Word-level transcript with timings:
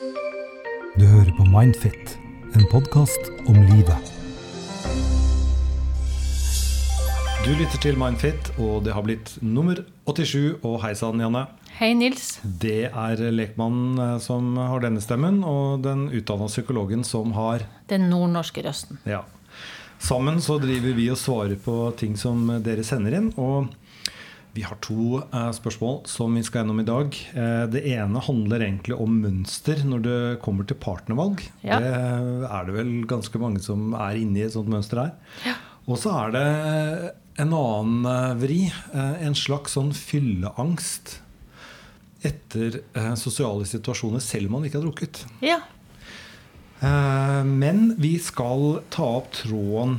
Du 0.00 1.02
hører 1.04 1.28
på 1.36 1.44
Mindfit, 1.44 2.14
en 2.56 2.62
podkast 2.72 3.26
om 3.50 3.58
livet. 3.68 4.06
Du 7.44 7.50
lytter 7.52 7.76
til 7.82 7.98
Mindfit, 8.00 8.48
og 8.56 8.86
det 8.86 8.94
har 8.96 9.04
blitt 9.04 9.34
nummer 9.44 9.82
87. 10.08 10.62
Og 10.64 10.78
hei 10.86 10.94
sann, 10.96 11.20
Janne. 11.20 11.42
Hei, 11.76 11.90
Nils. 11.92 12.38
Det 12.40 12.86
er 12.88 13.20
lekmannen 13.28 14.00
eh, 14.00 14.14
som 14.24 14.56
har 14.56 14.80
denne 14.86 15.04
stemmen, 15.04 15.42
og 15.44 15.84
den 15.84 16.06
utdanna 16.08 16.48
psykologen 16.48 17.04
som 17.04 17.36
har 17.36 17.66
Den 17.92 18.08
nordnorske 18.08 18.64
røsten. 18.64 19.02
Ja. 19.04 19.26
Sammen 20.00 20.40
så 20.40 20.56
driver 20.64 20.96
vi 20.96 21.10
og 21.12 21.20
svarer 21.20 21.60
på 21.60 21.76
ting 22.00 22.16
som 22.16 22.48
dere 22.64 22.88
sender 22.88 23.20
inn. 23.20 23.34
Og 23.36 23.68
vi 24.54 24.64
har 24.66 24.76
to 24.82 25.20
eh, 25.22 25.50
spørsmål 25.54 26.00
som 26.10 26.34
vi 26.34 26.42
skal 26.46 26.62
gjennom 26.64 26.80
i 26.82 26.86
dag. 26.88 27.14
Eh, 27.38 27.64
det 27.70 27.84
ene 27.92 28.22
handler 28.26 28.64
egentlig 28.66 28.96
om 28.98 29.20
mønster 29.22 29.84
når 29.86 30.02
det 30.06 30.16
kommer 30.42 30.66
til 30.66 30.78
partnervalg. 30.82 31.44
Ja. 31.62 31.78
Det 31.78 31.92
er 32.50 32.66
det 32.68 32.74
vel 32.74 32.92
ganske 33.10 33.38
mange 33.42 33.62
som 33.62 33.92
er 33.94 34.18
inne 34.18 34.40
i 34.42 34.46
et 34.48 34.56
sånt 34.56 34.70
mønster 34.72 35.04
her. 35.04 35.12
Ja. 35.46 35.54
Og 35.86 35.98
så 36.02 36.12
er 36.26 36.34
det 36.34 36.44
en 37.40 37.54
annen 37.56 38.06
eh, 38.10 38.34
vri. 38.42 38.60
eh, 38.94 39.22
En 39.26 39.38
slags 39.38 39.78
sånn 39.78 39.92
fylleangst 39.96 41.20
etter 42.26 42.82
eh, 42.92 43.14
sosiale 43.16 43.64
situasjoner, 43.64 44.20
selv 44.20 44.50
om 44.50 44.58
man 44.58 44.66
ikke 44.68 44.80
har 44.82 44.84
drukket. 44.88 45.22
Ja. 45.46 45.60
Eh, 46.82 47.44
Men 47.48 47.94
vi 48.00 48.16
skal 48.22 48.80
ta 48.92 49.04
opp 49.20 49.30
tråden 49.36 49.98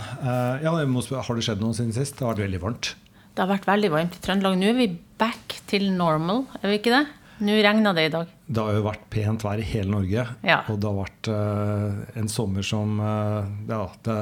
Ja, 0.62 0.72
spørre, 1.02 1.24
Har 1.28 1.38
det 1.38 1.44
skjedd 1.46 1.62
noe 1.62 1.76
siden 1.78 1.94
sist? 1.94 2.18
Det 2.18 2.26
har 2.26 2.34
vært 2.36 2.46
veldig 2.50 2.62
varmt. 2.64 2.92
Det 3.32 3.44
har 3.44 3.50
vært 3.54 3.68
veldig 3.70 3.90
varmt 3.94 4.16
i 4.18 4.22
Trøndelag. 4.26 4.58
Nå 4.60 4.70
er 4.74 4.78
vi 4.78 4.88
back 5.22 5.58
til 5.72 5.88
normal, 5.96 6.46
er 6.62 6.74
vi 6.74 6.80
ikke 6.82 6.94
det? 6.94 7.06
Nå 7.42 7.56
regner 7.66 7.96
det 7.98 8.04
i 8.06 8.12
dag. 8.14 8.34
Det 8.46 8.64
har 8.66 8.76
jo 8.78 8.84
vært 8.86 9.06
pent 9.14 9.44
vær 9.46 9.62
i 9.62 9.66
hele 9.66 9.90
Norge. 9.90 10.26
Ja. 10.46 10.60
Og 10.70 10.82
det 10.82 10.90
har 10.90 10.98
vært 11.00 11.30
uh, 11.32 12.18
en 12.20 12.30
sommer 12.30 12.66
som 12.66 13.00
uh, 13.02 13.48
Ja, 13.70 13.86
det, 14.06 14.18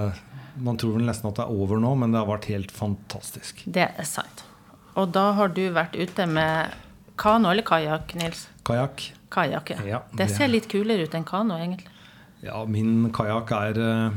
man 0.63 0.79
tror 0.79 0.95
vel 0.95 1.09
nesten 1.09 1.31
at 1.31 1.39
det 1.39 1.47
er 1.47 1.57
over 1.65 1.81
nå, 1.83 1.95
men 1.99 2.13
det 2.13 2.21
har 2.21 2.29
vært 2.29 2.47
helt 2.51 2.71
fantastisk. 2.71 3.65
Det 3.65 3.89
er 3.89 4.07
sant. 4.07 4.45
Og 4.99 5.11
da 5.15 5.31
har 5.35 5.51
du 5.55 5.65
vært 5.75 5.97
ute 5.99 6.27
med 6.29 6.77
kano 7.19 7.51
eller 7.51 7.65
kajakk, 7.67 8.15
Nils? 8.19 8.45
Kajakk. 8.67 9.09
Kajakk, 9.33 9.73
ja. 9.75 9.85
Ja, 9.85 9.99
det 10.13 10.27
det- 10.27 10.35
ser 10.37 10.47
litt 10.47 10.69
kulere 10.71 11.03
ut 11.03 11.15
enn 11.15 11.27
kano, 11.27 11.57
egentlig. 11.59 11.87
Ja, 12.41 12.63
min 12.65 13.11
kajakk 13.11 13.51
er 13.51 13.79
eh, 13.83 14.11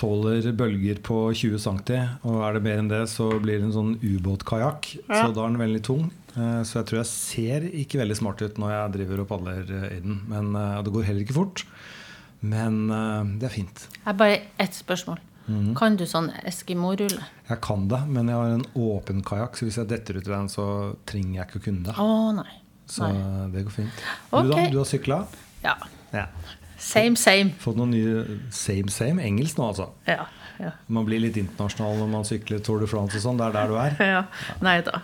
tåler 0.00 0.48
bølger 0.56 1.00
på 1.04 1.18
20 1.36 1.60
cm. 1.60 1.80
Og 2.24 2.40
er 2.46 2.56
det 2.56 2.62
mer 2.64 2.80
enn 2.80 2.90
det, 2.90 3.02
så 3.12 3.28
blir 3.42 3.60
det 3.60 3.68
en 3.68 3.76
sånn 3.76 3.92
ubåtkajakk. 4.00 4.94
Ja. 5.04 5.20
Så 5.26 5.34
da 5.36 5.44
er 5.44 5.52
den 5.52 5.60
veldig 5.60 5.82
tung. 5.86 6.10
Eh, 6.36 6.60
Så 6.64 6.80
jeg 6.80 6.86
tror 6.90 7.00
jeg 7.02 7.10
ser 7.10 7.66
ikke 7.84 8.00
veldig 8.00 8.16
smart 8.18 8.42
ut 8.42 8.60
når 8.60 8.70
jeg 8.76 8.92
driver 8.98 9.24
og 9.24 9.28
padler 9.32 9.64
eh, 9.66 9.88
i 9.98 10.00
den. 10.04 10.20
Men 10.30 10.54
eh, 10.56 10.78
det 10.86 10.94
går 10.94 11.08
heller 11.08 11.26
ikke 11.26 11.36
fort. 11.40 11.64
Men 12.40 12.86
det 13.36 13.44
er 13.50 13.52
fint. 13.52 13.82
Jeg 13.98 14.06
har 14.06 14.14
bare 14.16 14.38
ett 14.64 14.72
spørsmål. 14.72 15.18
Mhm. 15.50 15.74
Kan 15.76 15.96
du 16.00 16.06
sånn 16.08 16.30
Eskimo-rulle? 16.48 17.24
Jeg 17.50 17.60
kan 17.60 17.88
det, 17.90 17.98
men 18.08 18.30
jeg 18.30 18.38
har 18.38 18.54
en 18.54 18.64
åpen 18.78 19.20
kajakk, 19.26 19.58
så 19.58 19.66
hvis 19.66 19.76
jeg 19.80 19.90
detter 19.90 20.16
ut 20.20 20.24
i 20.28 20.30
den, 20.32 20.48
så 20.48 20.64
trenger 21.10 21.34
jeg 21.40 21.48
ikke 21.50 21.60
å 21.60 21.64
kunne 21.66 21.84
det. 21.90 21.96
Å 22.00 22.32
nei. 22.38 22.54
Så 22.90 23.06
nei. 23.10 23.50
det 23.52 23.64
går 23.66 23.74
fint. 23.74 24.00
Du 24.30 24.48
da? 24.54 24.64
Du 24.72 24.78
har 24.80 24.88
sykla? 24.88 25.18
Ja. 25.66 25.74
Ja. 26.14 26.24
Same, 26.80 27.16
same. 27.20 27.52
Fått 27.60 27.76
noen 27.76 27.92
nye 27.92 28.38
same 28.54 28.92
same 28.92 29.22
engelsk 29.22 29.58
nå, 29.60 29.68
altså. 29.72 29.90
Ja. 30.08 30.24
ja. 30.62 30.72
Man 30.88 31.04
blir 31.08 31.20
litt 31.22 31.36
internasjonal 31.40 32.00
når 32.00 32.10
man 32.14 32.26
sykler 32.28 32.62
Tour 32.64 32.80
de 32.80 32.88
France 32.90 33.18
og 33.20 33.24
sånn. 33.26 33.40
Det 33.40 33.50
er 33.50 33.56
der 33.58 33.70
du 33.70 33.76
er. 33.80 33.98
ja. 34.16 34.22
Nei 34.64 34.78
da. 34.86 35.02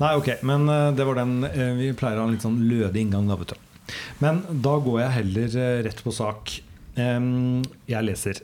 Nei, 0.00 0.12
ok, 0.18 0.28
men 0.44 0.66
eh, 0.68 0.90
det 0.96 1.06
var 1.08 1.16
den 1.16 1.38
eh, 1.48 1.70
Vi 1.78 1.92
pleier 1.96 2.18
å 2.18 2.26
ha 2.26 2.28
en 2.28 2.34
litt 2.34 2.44
sånn 2.44 2.58
lødig 2.68 3.06
inngang, 3.06 3.30
da, 3.30 3.38
vet 3.40 3.54
du. 3.54 3.94
Men 4.20 4.42
da 4.50 4.74
går 4.82 5.00
jeg 5.04 5.16
heller 5.20 5.58
eh, 5.62 5.78
rett 5.86 6.02
på 6.04 6.14
sak. 6.14 6.58
Jeg 6.96 8.02
leser. 8.06 8.38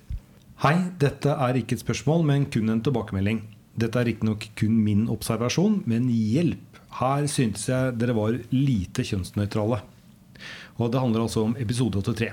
Hei, 0.60 0.74
dette 1.00 1.32
er 1.32 1.56
ikke 1.56 1.78
et 1.78 1.82
spørsmål, 1.82 2.20
men 2.28 2.44
kun 2.52 2.69
en 2.69 2.82
tilbakemelding. 2.84 3.41
Dette 3.80 3.97
er 3.97 4.10
riktignok 4.10 4.44
kun 4.60 4.76
min 4.84 5.06
observasjon, 5.12 5.81
men 5.88 6.10
hjelp! 6.12 6.81
Her 6.98 7.25
syntes 7.32 7.64
jeg 7.70 7.94
dere 7.97 8.12
var 8.12 8.37
lite 8.53 9.06
kjønnsnøytrale. 9.08 9.78
Og 10.81 10.93
det 10.93 11.00
handler 11.03 11.27
altså 11.27 11.44
om 11.47 11.56
episode 11.60 12.00
83. 12.00 12.31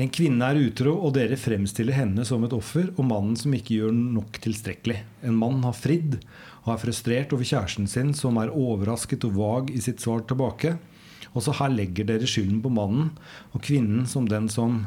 En 0.00 0.12
kvinne 0.14 0.46
er 0.46 0.60
utro, 0.60 0.92
og 0.94 1.14
dere 1.16 1.38
fremstiller 1.40 1.96
henne 1.96 2.24
som 2.26 2.44
et 2.46 2.54
offer, 2.54 2.92
og 2.96 3.08
mannen 3.08 3.38
som 3.38 3.54
ikke 3.56 3.80
gjør 3.80 3.96
nok 3.96 4.38
tilstrekkelig. 4.44 5.00
En 5.26 5.38
mann 5.38 5.62
har 5.66 5.76
fridd 5.76 6.20
og 6.64 6.74
er 6.74 6.82
frustrert 6.84 7.34
over 7.34 7.46
kjæresten 7.46 7.88
sin, 7.90 8.14
som 8.14 8.38
er 8.40 8.52
overrasket 8.54 9.26
og 9.26 9.36
vag 9.38 9.74
i 9.74 9.82
sitt 9.82 10.02
svar 10.04 10.22
tilbake. 10.28 10.76
Også 11.36 11.54
her 11.60 11.72
legger 11.72 12.08
dere 12.08 12.28
skylden 12.28 12.60
på 12.62 12.72
mannen, 12.74 13.12
og 13.54 13.64
kvinnen 13.66 14.06
som 14.10 14.26
den 14.30 14.48
som 14.50 14.84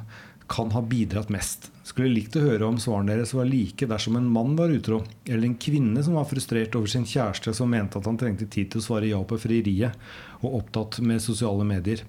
kan 0.48 0.72
ha 0.72 0.81
bidratt 0.81 1.31
mest. 1.34 1.70
Skulle 1.84 2.14
likt 2.14 2.36
å 2.40 2.44
høre 2.44 2.68
om 2.68 2.78
svarene 2.80 3.12
deres 3.12 3.34
var 3.36 3.48
like 3.50 3.88
dersom 3.90 4.16
en 4.16 4.30
mann 4.31 4.56
var 4.56 4.72
utro, 4.72 5.02
eller 5.28 5.48
en 5.50 5.58
kvinne 5.59 6.04
som 6.04 6.16
var 6.16 6.28
frustrert 6.30 6.76
over 6.80 6.88
sin 6.92 7.04
kjæreste 7.08 7.52
som 7.56 7.72
mente 7.72 8.00
at 8.00 8.08
han 8.08 8.20
trengte 8.20 8.48
tid 8.48 8.72
til 8.72 8.80
å 8.80 8.86
svare 8.86 9.09
ja 9.09 9.20
på 9.28 9.40
frieriet, 9.42 9.98
og 10.44 10.62
opptatt 10.62 11.02
med 11.04 11.24
sosiale 11.24 11.68
medier. 11.68 12.06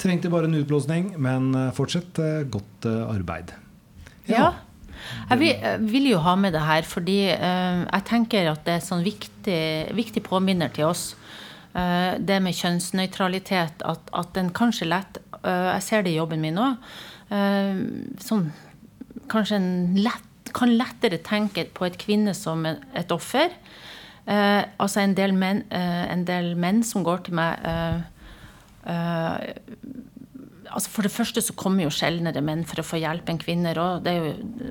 Trengte 0.00 0.32
bare 0.32 0.48
en 0.48 0.56
utblåsning, 0.56 1.14
men 1.20 1.52
eh, 1.54 1.70
fortsett 1.76 2.18
eh, 2.22 2.42
godt 2.48 2.88
eh, 2.88 3.04
arbeid. 3.12 3.52
Ja. 4.30 4.54
Vil, 5.30 5.52
jeg 5.52 5.84
vil 5.88 6.10
jo 6.10 6.20
ha 6.24 6.34
med 6.36 6.52
det 6.54 6.60
her, 6.60 6.84
fordi 6.84 7.22
jeg 7.32 8.02
tenker 8.06 8.50
at 8.50 8.66
det 8.66 8.74
er 8.74 8.80
en 8.82 8.84
sånn 8.84 9.04
viktig, 9.04 9.62
viktig 9.96 10.20
påminner 10.26 10.68
til 10.76 10.90
oss. 10.90 11.14
Det 11.72 12.36
med 12.44 12.54
kjønnsnøytralitet, 12.58 13.80
at, 13.88 14.12
at 14.12 14.34
den 14.36 14.50
kanskje 14.54 14.90
lett 14.90 15.18
Jeg 15.40 15.86
ser 15.86 16.04
det 16.04 16.12
i 16.12 16.18
jobben 16.18 16.44
min 16.44 16.60
òg. 16.60 16.76
Sånn 17.30 18.48
Kanskje 19.30 19.60
en 19.60 19.98
lett, 20.02 20.50
kan 20.56 20.72
lettere 20.74 21.20
tenke 21.22 21.62
på 21.70 21.84
et 21.86 21.94
kvinne 22.00 22.32
som 22.34 22.64
et 22.66 23.12
offer. 23.14 23.52
Eh, 24.30 24.62
altså 24.78 25.00
en 25.00 25.16
del, 25.16 25.32
menn, 25.34 25.64
eh, 25.72 26.12
en 26.12 26.26
del 26.26 26.56
menn 26.60 26.82
som 26.86 27.04
går 27.06 27.18
til 27.26 27.34
meg 27.38 27.52
eh, 27.66 27.98
eh, 28.92 29.36
altså 30.70 30.88
For 30.92 31.02
det 31.06 31.14
første 31.14 31.40
så 31.42 31.52
kommer 31.58 31.82
jo 31.86 31.92
sjeldnere 31.94 32.42
menn 32.44 32.64
for 32.68 32.76
å 32.82 32.86
få 32.86 32.96
hjelp 33.02 33.26
enn 33.32 33.42
kvinner 33.42 33.74
òg. 33.80 33.94
Det 34.04 34.10
er 34.12 34.18
jo 34.20 34.26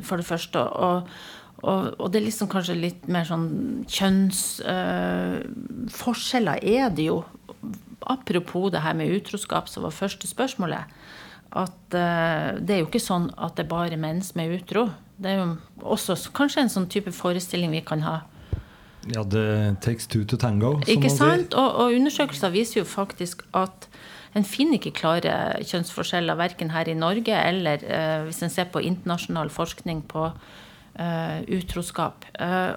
for 0.06 0.16
det 0.22 0.30
første. 0.30 0.60
Og, 0.60 0.98
og, 1.60 1.82
og 2.00 2.08
det 2.12 2.18
er 2.22 2.30
liksom 2.30 2.52
kanskje 2.52 2.76
litt 2.80 3.04
mer 3.12 3.26
sånn 3.28 3.48
kjønnsforskjeller 3.98 6.58
er 6.64 6.90
det 6.96 7.06
jo. 7.10 7.18
Apropos 8.10 8.72
det 8.72 8.84
her 8.86 8.96
med 8.96 9.14
utroskap, 9.18 9.66
som 9.68 9.84
var 9.84 9.98
første 9.98 10.28
spørsmålet. 10.30 10.84
At 11.50 11.96
uh, 11.98 12.58
det 12.62 12.76
er 12.76 12.84
jo 12.84 12.90
ikke 12.90 13.02
sånn 13.02 13.30
at 13.38 13.58
det 13.58 13.66
er 13.66 13.72
bare 13.72 13.98
menn 13.98 14.22
som 14.26 14.42
er 14.44 14.54
utro. 14.60 14.90
Det 15.20 15.32
er 15.32 15.40
jo 15.42 15.48
også 15.96 16.18
kanskje 16.36 16.66
en 16.66 16.72
sånn 16.72 16.90
type 16.92 17.12
forestilling 17.16 17.74
vi 17.74 17.82
kan 17.86 18.06
ha. 18.06 18.20
Ja, 19.10 19.24
det 19.24 19.80
takes 19.82 20.08
two 20.12 20.26
to 20.28 20.38
tango, 20.38 20.76
Ikke 20.86 21.10
sant? 21.10 21.56
Og, 21.58 21.76
og 21.82 21.96
undersøkelser 21.96 22.52
viser 22.54 22.82
jo 22.82 22.88
faktisk 22.88 23.46
at 23.58 23.88
en 24.38 24.46
finner 24.46 24.78
ikke 24.78 24.94
klare 25.00 25.34
kjønnsforskjeller 25.66 26.38
verken 26.38 26.70
her 26.76 26.92
i 26.92 26.98
Norge 26.98 27.34
eller 27.34 27.82
uh, 27.88 28.28
hvis 28.28 28.44
en 28.46 28.54
ser 28.54 28.70
på 28.70 28.84
internasjonal 28.86 29.50
forskning 29.50 30.04
på 30.12 30.28
uh, 30.30 31.40
utroskap. 31.50 32.28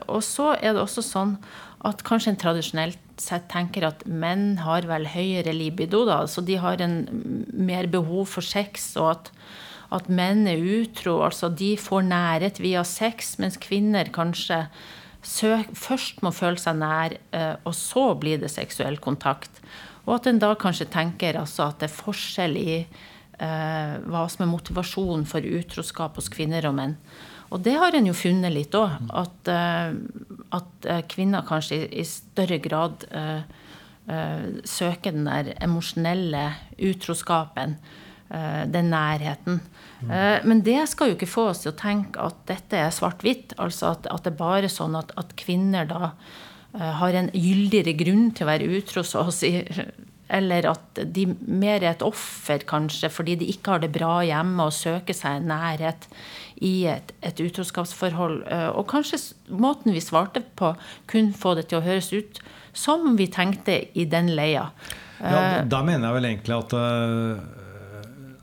Og 0.08 0.22
så 0.24 0.54
er 0.56 0.72
det 0.72 0.80
også 0.80 1.04
sånn 1.04 1.36
at 1.84 2.04
kanskje 2.06 2.32
en 2.32 2.38
tradisjonelt 2.38 3.02
sett 3.20 3.48
tenker 3.50 3.86
at 3.86 4.04
menn 4.06 4.56
har 4.62 4.86
vel 4.88 5.06
høyere 5.10 5.54
libido, 5.54 6.04
da, 6.06 6.22
så 6.30 6.42
de 6.46 6.56
har 6.62 6.82
en 6.82 6.94
mer 7.52 7.88
behov 7.92 8.26
for 8.34 8.44
sex, 8.44 8.92
og 9.00 9.10
at, 9.12 9.30
at 9.92 10.10
menn 10.12 10.46
er 10.50 10.62
utro, 10.80 11.20
altså 11.26 11.52
de 11.52 11.74
får 11.80 12.08
nærhet 12.08 12.60
via 12.62 12.84
sex, 12.88 13.36
mens 13.42 13.60
kvinner 13.60 14.10
kanskje 14.14 14.64
søk, 15.22 15.70
først 15.78 16.22
må 16.24 16.32
føle 16.34 16.60
seg 16.60 16.80
nær, 16.80 17.16
eh, 17.36 17.54
og 17.64 17.74
så 17.78 18.10
blir 18.18 18.40
det 18.42 18.50
seksuell 18.52 18.98
kontakt. 19.02 19.62
Og 20.06 20.16
at 20.18 20.26
en 20.26 20.40
da 20.42 20.54
kanskje 20.58 20.90
tenker 20.90 21.38
altså 21.38 21.68
at 21.68 21.82
det 21.82 21.90
er 21.90 21.94
forskjell 21.94 22.56
i 22.58 22.78
eh, 22.82 23.92
hva 24.02 24.24
som 24.30 24.44
er 24.44 24.50
motivasjonen 24.50 25.28
for 25.30 25.46
utroskap 25.46 26.18
hos 26.18 26.30
kvinner 26.32 26.66
og 26.68 26.74
menn. 26.78 26.96
Og 27.52 27.60
det 27.60 27.76
har 27.76 27.94
en 27.94 28.08
jo 28.08 28.14
funnet 28.16 28.54
litt 28.54 28.74
òg. 28.74 28.96
At, 29.12 29.50
eh, 29.52 29.92
at 30.56 30.88
eh, 30.88 31.02
kvinner 31.12 31.46
kanskje 31.46 31.82
i, 31.82 31.88
i 32.00 32.06
større 32.08 32.58
grad 32.64 33.06
eh, 33.12 33.44
eh, 34.08 34.62
søker 34.64 35.14
den 35.14 35.28
der 35.28 35.52
emosjonelle 35.62 36.46
utroskapen. 36.78 37.76
eh, 38.32 38.64
den 38.64 38.88
nærheten. 38.88 39.60
Eh, 40.08 40.40
men 40.44 40.62
det 40.64 40.88
skal 40.88 41.10
jo 41.10 41.16
ikke 41.18 41.28
få 41.28 41.50
oss 41.50 41.62
til 41.62 41.72
å 41.72 41.76
tenke 41.76 42.18
at 42.18 42.38
dette 42.48 42.78
er 42.80 42.90
svart-hvitt. 42.90 43.52
Altså 43.58 43.92
at, 43.92 44.06
at 44.08 44.24
det 44.24 44.32
er 44.32 44.38
bare 44.38 44.70
sånn 44.72 44.96
at, 44.96 45.12
at 45.20 45.36
kvinner 45.36 45.84
da 45.84 46.14
har 46.72 47.12
en 47.12 47.28
gyldigere 47.36 47.92
grunn 47.92 48.30
til 48.32 48.46
å 48.46 48.48
være 48.48 48.70
utro, 48.78 49.02
så 49.04 49.26
å 49.28 49.32
si. 49.34 49.50
Eller 50.32 50.64
at 50.70 51.00
de 51.12 51.26
mer 51.44 51.82
er 51.84 51.90
et 51.92 52.02
offer, 52.06 52.62
kanskje, 52.68 53.10
fordi 53.12 53.34
de 53.42 53.50
ikke 53.52 53.74
har 53.74 53.82
det 53.82 53.90
bra 53.92 54.22
hjemme 54.24 54.64
og 54.64 54.72
søker 54.72 55.12
seg 55.16 55.42
nærhet 55.44 56.06
i 56.62 56.86
et, 56.88 57.12
et 57.22 57.40
utroskapsforhold. 57.44 58.38
Eh, 58.48 58.68
Og 58.72 58.86
kanskje 58.88 59.18
måten 59.50 59.92
vi 59.92 60.00
svarte 60.00 60.40
på, 60.56 60.72
kunne 61.10 61.34
få 61.36 61.54
det 61.58 61.66
til 61.68 61.80
å 61.80 61.84
høres 61.84 62.08
ut 62.16 62.40
som 62.72 63.16
vi 63.18 63.26
tenkte 63.28 63.76
i 63.98 64.06
den 64.08 64.30
leia. 64.36 64.70
Ja, 65.20 65.32
da- 65.36 65.64
da 65.68 65.82
mener 65.86 66.08
jeg 66.08 66.16
vel 66.16 66.30
egentlig 66.32 66.56
at 66.58 66.72
eh, 66.72 67.58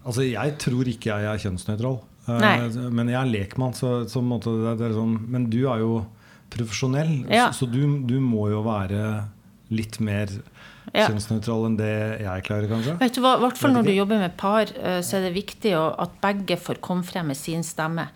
Altså, 0.09 0.23
jeg 0.25 0.53
tror 0.61 0.87
ikke 0.89 1.09
jeg 1.11 1.25
er 1.27 1.41
kjønnsnøytral. 1.43 1.97
Eh. 2.29 2.77
Men 2.89 3.09
jeg 3.11 3.17
er 3.19 3.29
lekmann, 3.29 3.73
så, 3.77 4.05
så 4.09 4.21
måte 4.25 4.53
det, 4.63 4.77
det 4.79 4.87
er 4.87 4.95
sånn 4.95 5.17
Men 5.29 5.49
du 5.51 5.59
er 5.69 5.81
jo 5.83 6.05
profesjonell, 6.49 7.25
Ja. 7.29 7.49
så, 7.51 7.65
så 7.65 7.71
du, 7.73 7.81
du 8.07 8.15
må 8.23 8.47
jo 8.49 8.61
være 8.65 9.01
litt 9.69 9.99
mer 9.99 10.27
Ja. 10.93 11.05
kjønnsnøytral 11.07 11.65
enn 11.67 11.77
det 11.77 12.21
jeg 12.23 12.43
klarer, 12.47 12.67
kanskje? 12.71 12.97
Vet 12.99 13.13
du 13.13 13.21
hva, 13.21 13.37
hvert 13.37 13.57
fall 13.61 13.75
når 13.75 13.85
du 13.85 13.93
jobber 13.93 14.17
med 14.17 14.37
par, 14.37 14.63
eh, 14.73 15.01
så 15.05 15.17
er 15.19 15.29
det 15.29 15.35
viktig 15.37 15.73
at 15.77 16.21
begge 16.21 16.57
får 16.57 16.81
komme 16.81 17.03
frem 17.05 17.27
med 17.27 17.37
sin 17.37 17.61
stemme. 17.61 18.07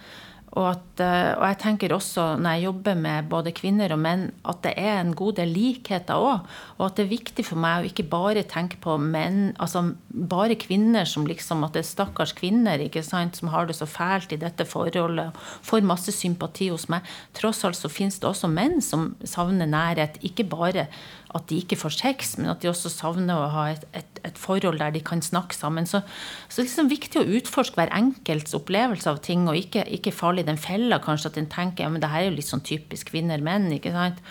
Og, 0.54 0.68
at, 0.70 1.02
eh, 1.02 1.34
og 1.34 1.48
jeg 1.48 1.58
tenker 1.64 1.90
også, 1.96 2.38
når 2.38 2.50
jeg 2.54 2.64
jobber 2.68 2.96
med 2.96 3.30
både 3.30 3.52
kvinner 3.58 3.92
og 3.96 3.98
menn, 4.04 4.32
at 4.46 4.62
det 4.62 4.74
er 4.78 5.00
en 5.02 5.16
god 5.18 5.36
del 5.40 5.50
likheter 5.50 6.14
òg. 6.14 6.44
Og 6.78 6.84
at 6.86 6.96
det 6.96 7.06
er 7.08 7.18
viktig 7.18 7.46
for 7.48 7.58
meg 7.58 7.82
å 7.82 7.90
ikke 7.90 8.06
bare 8.08 8.44
tenke 8.46 8.78
på 8.78 9.00
menn, 9.02 9.56
altså 9.58 9.96
bare 10.14 10.54
kvinner 10.54 11.06
som 11.10 11.26
liksom 11.26 11.64
At 11.66 11.74
det 11.74 11.82
er 11.82 11.90
stakkars 11.90 12.36
kvinner 12.38 12.78
ikke 12.78 13.02
sant, 13.04 13.36
som 13.36 13.50
har 13.50 13.66
det 13.66 13.76
så 13.76 13.88
fælt 13.90 14.32
i 14.32 14.38
dette 14.38 14.66
forholdet. 14.66 15.34
Får 15.64 15.82
masse 15.82 16.12
sympati 16.14 16.70
hos 16.70 16.88
meg. 16.88 17.02
Tross 17.34 17.64
alt 17.66 17.76
så 17.76 17.90
finnes 17.90 18.20
det 18.20 18.30
også 18.30 18.48
menn 18.48 18.80
som 18.80 19.16
savner 19.26 19.66
nærhet. 19.66 20.22
Ikke 20.22 20.46
bare 20.48 20.88
at 21.33 21.47
de 21.50 21.57
ikke 21.63 21.77
får 21.80 21.95
sex, 21.97 22.33
men 22.38 22.51
at 22.51 22.62
de 22.62 22.69
også 22.69 22.91
savner 22.94 23.33
å 23.33 23.50
ha 23.53 23.65
et, 23.71 23.85
et, 23.97 24.19
et 24.27 24.39
forhold 24.39 24.77
der 24.81 24.94
de 24.94 25.01
kan 25.06 25.21
snakke 25.25 25.57
sammen. 25.57 25.88
Så, 25.89 26.03
så 26.47 26.59
det 26.59 26.63
er 26.63 26.69
liksom 26.69 26.91
viktig 26.91 27.21
å 27.21 27.38
utforske 27.39 27.80
hver 27.80 27.94
enkelts 27.95 28.53
opplevelse 28.57 29.09
av 29.09 29.21
ting, 29.25 29.47
og 29.50 29.57
ikke, 29.57 29.85
ikke 29.97 30.13
i 30.13 30.45
den 30.45 30.62
fella 30.62 31.01
kanskje 31.03 31.31
at 31.31 31.39
en 31.41 31.50
tenker 31.50 31.85
ja, 31.85 31.91
men 31.94 32.03
det 32.03 32.12
her 32.13 32.25
er 32.25 32.30
jo 32.30 32.38
litt 32.38 32.50
sånn 32.50 32.65
typisk 32.65 33.09
kvinner-menn. 33.12 33.71
ikke 33.74 33.94
sant? 33.95 34.21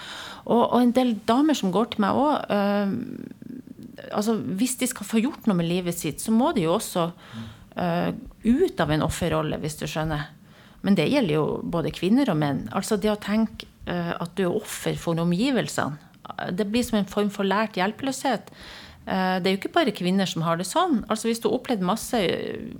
Og, 0.44 0.62
og 0.62 0.78
en 0.80 0.94
del 0.94 1.16
damer 1.26 1.58
som 1.58 1.74
går 1.74 1.92
til 1.92 2.02
meg 2.02 2.18
òg 2.18 2.54
altså, 4.10 4.34
Hvis 4.34 4.78
de 4.80 4.88
skal 4.90 5.06
få 5.06 5.20
gjort 5.22 5.46
noe 5.46 5.58
med 5.58 5.68
livet 5.68 5.98
sitt, 5.98 6.22
så 6.22 6.34
må 6.34 6.52
de 6.54 6.66
jo 6.66 6.76
også 6.76 7.08
øh, 7.10 8.08
ut 8.46 8.80
av 8.82 8.94
en 8.94 9.04
offerrolle, 9.06 9.58
hvis 9.62 9.78
du 9.82 9.86
skjønner. 9.90 10.30
Men 10.82 10.98
det 10.98 11.10
gjelder 11.10 11.36
jo 11.36 11.44
både 11.62 11.94
kvinner 11.94 12.30
og 12.32 12.40
menn. 12.40 12.64
Altså 12.74 12.98
det 12.98 13.12
å 13.12 13.20
tenke 13.22 13.68
øh, 13.86 14.14
at 14.18 14.34
du 14.38 14.46
er 14.46 14.56
offer 14.62 14.98
for 14.98 15.18
omgivelsene. 15.22 16.11
Det 16.52 16.68
blir 16.70 16.84
som 16.86 17.00
en 17.00 17.08
form 17.10 17.30
for 17.34 17.48
lært 17.48 17.76
hjelpeløshet. 17.80 18.52
Eh, 19.06 19.36
Det 19.42 19.46
er 19.46 19.54
jo 19.56 19.60
ikke 19.60 19.74
bare 19.74 19.94
kvinner 19.96 20.26
som 20.26 20.42
har 20.46 20.56
det 20.56 20.66
sånn. 20.68 21.04
Altså 21.08 21.28
Hvis 21.28 21.40
du 21.42 21.48
har 21.48 21.58
opplevd 21.58 21.82
masse 21.82 22.16
øh, 22.16 22.72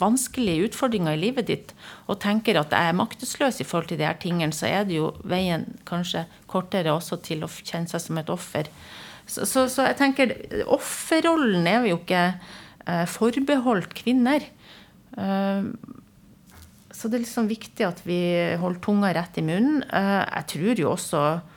vanskelige 0.00 0.68
utfordringer 0.68 1.16
i 1.16 1.20
livet 1.20 1.46
ditt 1.48 1.74
og 2.06 2.20
tenker 2.20 2.56
at 2.60 2.72
jeg 2.72 2.88
er 2.88 2.96
maktesløs 2.96 3.60
i 3.60 3.64
forhold 3.68 3.88
til 3.88 3.98
de 4.00 4.06
her 4.08 4.18
tingene, 4.20 4.52
så 4.52 4.68
er 4.68 4.84
det 4.84 4.96
jo 4.96 5.10
veien 5.24 5.66
kanskje 5.88 6.26
kortere 6.46 6.92
også 6.92 7.20
til 7.24 7.44
å 7.44 7.48
kjenne 7.48 7.88
seg 7.88 8.00
som 8.00 8.18
et 8.20 8.32
offer. 8.32 8.68
Så, 9.26 9.46
så, 9.46 9.68
så 9.70 9.86
jeg 9.86 9.96
tenker 10.00 10.34
offerrollen 10.66 11.66
er 11.70 11.86
jo 11.88 12.00
ikke 12.00 12.22
eh, 12.86 13.06
forbeholdt 13.06 13.94
kvinner. 13.94 14.44
Eh, 15.16 15.70
så 16.90 17.08
det 17.08 17.20
er 17.20 17.24
liksom 17.24 17.48
viktig 17.48 17.86
at 17.86 18.02
vi 18.04 18.20
holder 18.60 18.80
tunga 18.84 19.12
rett 19.16 19.38
i 19.40 19.44
munnen. 19.46 19.84
Eh, 19.86 20.24
jeg 20.26 20.48
tror 20.54 20.82
jo 20.82 20.90
også 20.92 21.22
eh, 21.30 21.49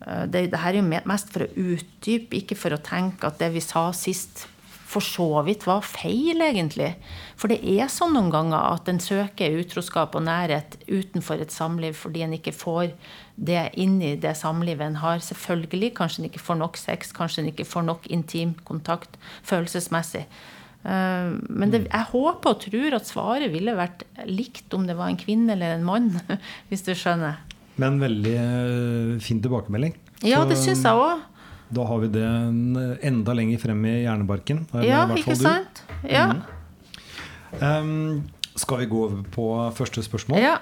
det, 0.00 0.46
det 0.52 0.62
her 0.62 0.72
er 0.72 0.80
jo 0.80 1.02
mest 1.10 1.32
for 1.32 1.44
å 1.44 1.52
utdype, 1.74 2.38
ikke 2.40 2.56
for 2.56 2.72
å 2.72 2.80
tenke 2.80 3.28
at 3.28 3.40
det 3.42 3.50
vi 3.52 3.60
sa 3.64 3.90
sist 3.96 4.46
for 4.90 5.04
så 5.04 5.42
vidt 5.46 5.66
var 5.68 5.84
feil, 5.86 6.40
egentlig. 6.42 6.94
For 7.38 7.52
det 7.52 7.60
er 7.62 7.90
sånn 7.92 8.14
noen 8.16 8.30
ganger 8.32 8.72
at 8.72 8.88
en 8.90 9.00
søker 9.02 9.58
utroskap 9.60 10.16
og 10.18 10.24
nærhet 10.26 10.76
utenfor 10.88 11.42
et 11.42 11.54
samliv 11.54 11.94
fordi 11.98 12.24
en 12.26 12.34
ikke 12.36 12.54
får 12.56 12.94
det 13.40 13.68
inn 13.80 14.00
i 14.02 14.16
det 14.20 14.34
samlivet 14.38 14.88
en 14.88 14.98
har. 15.02 15.22
Selvfølgelig. 15.24 15.92
Kanskje 15.98 16.24
en 16.24 16.30
ikke 16.30 16.42
får 16.42 16.58
nok 16.60 16.80
sex, 16.80 17.14
kanskje 17.16 17.44
en 17.44 17.52
ikke 17.52 17.68
får 17.68 17.86
nok 17.86 18.08
intim 18.10 18.56
kontakt 18.66 19.14
følelsesmessig. 19.46 20.24
Eh, 20.82 21.30
Men 21.46 21.70
det, 21.70 21.84
jeg 21.86 22.10
håper 22.10 22.56
og 22.56 22.64
tror 22.66 22.98
at 22.98 23.08
svaret 23.08 23.52
ville 23.54 23.78
vært 23.78 24.04
likt 24.26 24.74
om 24.74 24.88
det 24.90 24.98
var 24.98 25.12
en 25.12 25.20
kvinne 25.20 25.54
eller 25.54 25.76
en 25.76 25.86
mann, 25.86 26.10
hvis 26.68 26.84
du 26.88 26.96
skjønner. 26.96 27.38
Men 27.80 28.00
veldig 28.02 28.36
eh, 28.36 29.12
fin 29.24 29.40
tilbakemelding. 29.42 29.94
Ja, 30.26 30.44
det 30.48 30.58
syns 30.60 30.84
jeg 30.84 31.00
òg. 31.00 31.26
Da 31.70 31.86
har 31.86 32.00
vi 32.02 32.10
det 32.12 32.26
enda 33.06 33.34
lenger 33.36 33.60
frem 33.62 33.84
i 33.86 33.94
hjernebarken. 34.02 34.64
Ja, 34.82 35.04
i 35.06 35.20
ikke 35.20 35.36
du. 35.38 35.44
sant? 35.44 35.84
Ja. 36.02 36.26
Um, 37.60 38.26
skal 38.58 38.82
vi 38.82 38.90
gå 38.90 39.04
over 39.06 39.22
på 39.30 39.46
første 39.78 40.02
spørsmål? 40.04 40.42
ja. 40.42 40.58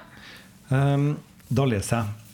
Um, 0.68 1.14
da 1.48 1.64
leser 1.64 2.02
jeg. 2.02 2.28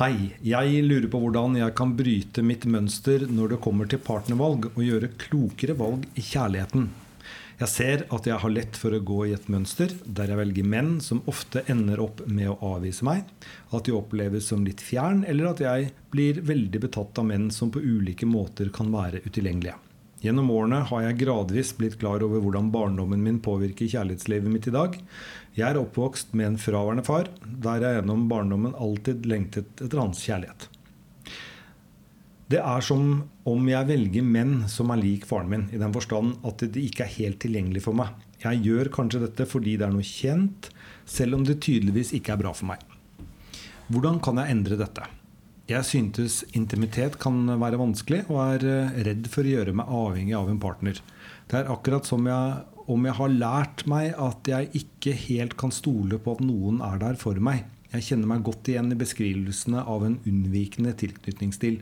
Hei, 0.00 0.12
jeg 0.46 0.84
lurer 0.86 1.08
på 1.10 1.18
hvordan 1.20 1.58
jeg 1.58 1.74
kan 1.76 1.90
bryte 1.98 2.44
mitt 2.46 2.62
mønster 2.70 3.26
når 3.28 3.56
det 3.56 3.58
kommer 3.64 3.90
til 3.90 4.00
partnervalg, 4.00 4.70
og 4.70 4.84
gjøre 4.86 5.10
klokere 5.20 5.74
valg 5.76 6.06
i 6.14 6.22
kjærligheten. 6.24 6.86
Jeg 7.60 7.68
ser 7.68 8.02
at 8.08 8.24
jeg 8.24 8.40
har 8.40 8.52
lett 8.54 8.76
for 8.80 8.94
å 8.96 9.02
gå 9.04 9.18
i 9.28 9.34
et 9.36 9.50
mønster 9.52 9.90
der 10.06 10.30
jeg 10.32 10.38
velger 10.38 10.68
menn 10.72 10.94
som 11.04 11.18
ofte 11.28 11.60
ender 11.68 12.00
opp 12.00 12.22
med 12.24 12.48
å 12.48 12.56
avvise 12.70 13.04
meg, 13.04 13.26
at 13.76 13.84
de 13.84 13.92
oppleves 13.92 14.48
som 14.48 14.64
litt 14.64 14.80
fjern, 14.80 15.26
eller 15.28 15.50
at 15.50 15.60
jeg 15.60 15.90
blir 16.08 16.40
veldig 16.40 16.80
betatt 16.86 17.20
av 17.20 17.28
menn 17.28 17.50
som 17.52 17.68
på 17.68 17.82
ulike 17.84 18.24
måter 18.24 18.72
kan 18.72 18.88
være 18.94 19.20
utilgjengelige. 19.26 19.76
Gjennom 20.24 20.48
årene 20.56 20.80
har 20.88 21.04
jeg 21.04 21.20
gradvis 21.20 21.74
blitt 21.76 22.00
klar 22.00 22.24
over 22.24 22.40
hvordan 22.40 22.72
barndommen 22.72 23.20
min 23.28 23.44
påvirker 23.44 23.92
kjærlighetslivet 23.92 24.56
mitt 24.56 24.72
i 24.72 24.76
dag. 24.78 24.96
Jeg 25.52 25.68
er 25.68 25.82
oppvokst 25.82 26.32
med 26.32 26.54
en 26.54 26.60
fraværende 26.64 27.04
far, 27.04 27.28
der 27.44 27.84
jeg 27.84 28.00
gjennom 28.00 28.24
barndommen 28.32 28.72
alltid 28.72 29.28
lengtet 29.28 29.84
etter 29.84 30.00
hans 30.00 30.24
kjærlighet. 30.24 30.69
Det 32.50 32.58
er 32.58 32.82
som 32.82 33.04
om 33.46 33.68
jeg 33.70 33.86
velger 33.86 34.24
menn 34.26 34.64
som 34.70 34.90
er 34.90 34.98
lik 34.98 35.26
faren 35.28 35.50
min, 35.52 35.68
i 35.70 35.78
den 35.78 35.92
forstand 35.94 36.40
at 36.46 36.64
de 36.74 36.82
ikke 36.82 37.04
er 37.04 37.12
helt 37.20 37.38
tilgjengelig 37.44 37.84
for 37.84 37.94
meg. 37.94 38.10
Jeg 38.42 38.64
gjør 38.64 38.90
kanskje 38.96 39.20
dette 39.22 39.46
fordi 39.46 39.76
det 39.78 39.86
er 39.86 39.94
noe 39.94 40.06
kjent, 40.06 40.70
selv 41.06 41.38
om 41.38 41.44
det 41.46 41.60
tydeligvis 41.62 42.10
ikke 42.18 42.34
er 42.34 42.42
bra 42.42 42.54
for 42.56 42.72
meg. 42.72 42.82
Hvordan 43.90 44.18
kan 44.24 44.42
jeg 44.42 44.56
endre 44.56 44.80
dette? 44.80 45.06
Jeg 45.70 45.86
syntes 45.86 46.40
intimitet 46.58 47.20
kan 47.22 47.44
være 47.60 47.78
vanskelig, 47.78 48.24
og 48.26 48.40
er 48.42 48.66
eh, 48.66 49.00
redd 49.06 49.28
for 49.30 49.46
å 49.46 49.52
gjøre 49.52 49.74
meg 49.78 49.92
avhengig 50.00 50.34
av 50.34 50.50
en 50.50 50.62
partner. 50.62 50.98
Det 51.46 51.60
er 51.60 51.70
akkurat 51.70 52.08
som 52.08 52.26
jeg, 52.26 52.62
om 52.90 53.06
jeg 53.06 53.18
har 53.20 53.36
lært 53.36 53.84
meg 53.90 54.16
at 54.18 54.50
jeg 54.50 54.72
ikke 54.80 55.14
helt 55.28 55.54
kan 55.60 55.70
stole 55.74 56.18
på 56.18 56.34
at 56.34 56.42
noen 56.42 56.82
er 56.82 56.98
der 56.98 57.20
for 57.20 57.38
meg. 57.38 57.68
Jeg 57.90 58.06
kjenner 58.06 58.30
meg 58.30 58.44
godt 58.46 58.68
igjen 58.70 58.92
i 58.94 58.98
beskrivelsene 58.98 59.82
av 59.82 60.04
en 60.06 60.20
unnvikende 60.28 60.92
tilknytningsstil, 60.98 61.80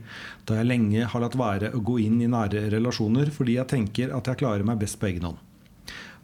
da 0.49 0.57
jeg 0.57 0.69
lenge 0.69 1.05
har 1.11 1.21
latt 1.21 1.37
være 1.37 1.69
å 1.77 1.83
gå 1.85 1.99
inn 2.01 2.17
i 2.23 2.29
nære 2.31 2.65
relasjoner 2.73 3.29
fordi 3.35 3.59
jeg 3.59 3.69
tenker 3.75 4.15
at 4.17 4.31
jeg 4.31 4.41
klarer 4.41 4.65
meg 4.65 4.81
best 4.81 4.97
på 5.01 5.11
egen 5.11 5.27
hånd. 5.29 5.45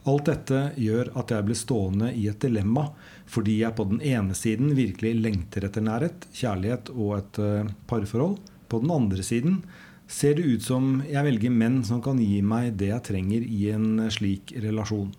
Alt 0.06 0.28
dette 0.30 0.60
gjør 0.78 1.10
at 1.18 1.32
jeg 1.34 1.46
blir 1.48 1.58
stående 1.58 2.12
i 2.14 2.28
et 2.30 2.42
dilemma, 2.42 2.88
fordi 3.30 3.60
jeg 3.64 3.74
på 3.78 3.88
den 3.90 4.02
ene 4.06 4.38
siden 4.38 4.76
virkelig 4.78 5.16
lengter 5.18 5.66
etter 5.66 5.86
nærhet, 5.86 6.28
kjærlighet 6.34 6.92
og 6.94 7.16
et 7.18 7.40
eh, 7.42 7.72
parforhold. 7.90 8.38
På 8.70 8.82
den 8.82 8.94
andre 8.94 9.26
siden 9.26 9.64
ser 10.10 10.38
det 10.38 10.46
ut 10.46 10.66
som 10.66 11.00
jeg 11.10 11.26
velger 11.26 11.54
menn 11.54 11.82
som 11.86 12.02
kan 12.06 12.22
gi 12.22 12.42
meg 12.46 12.76
det 12.78 12.92
jeg 12.92 13.06
trenger 13.10 13.46
i 13.46 13.70
en 13.74 14.06
slik 14.14 14.54
relasjon. 14.62 15.10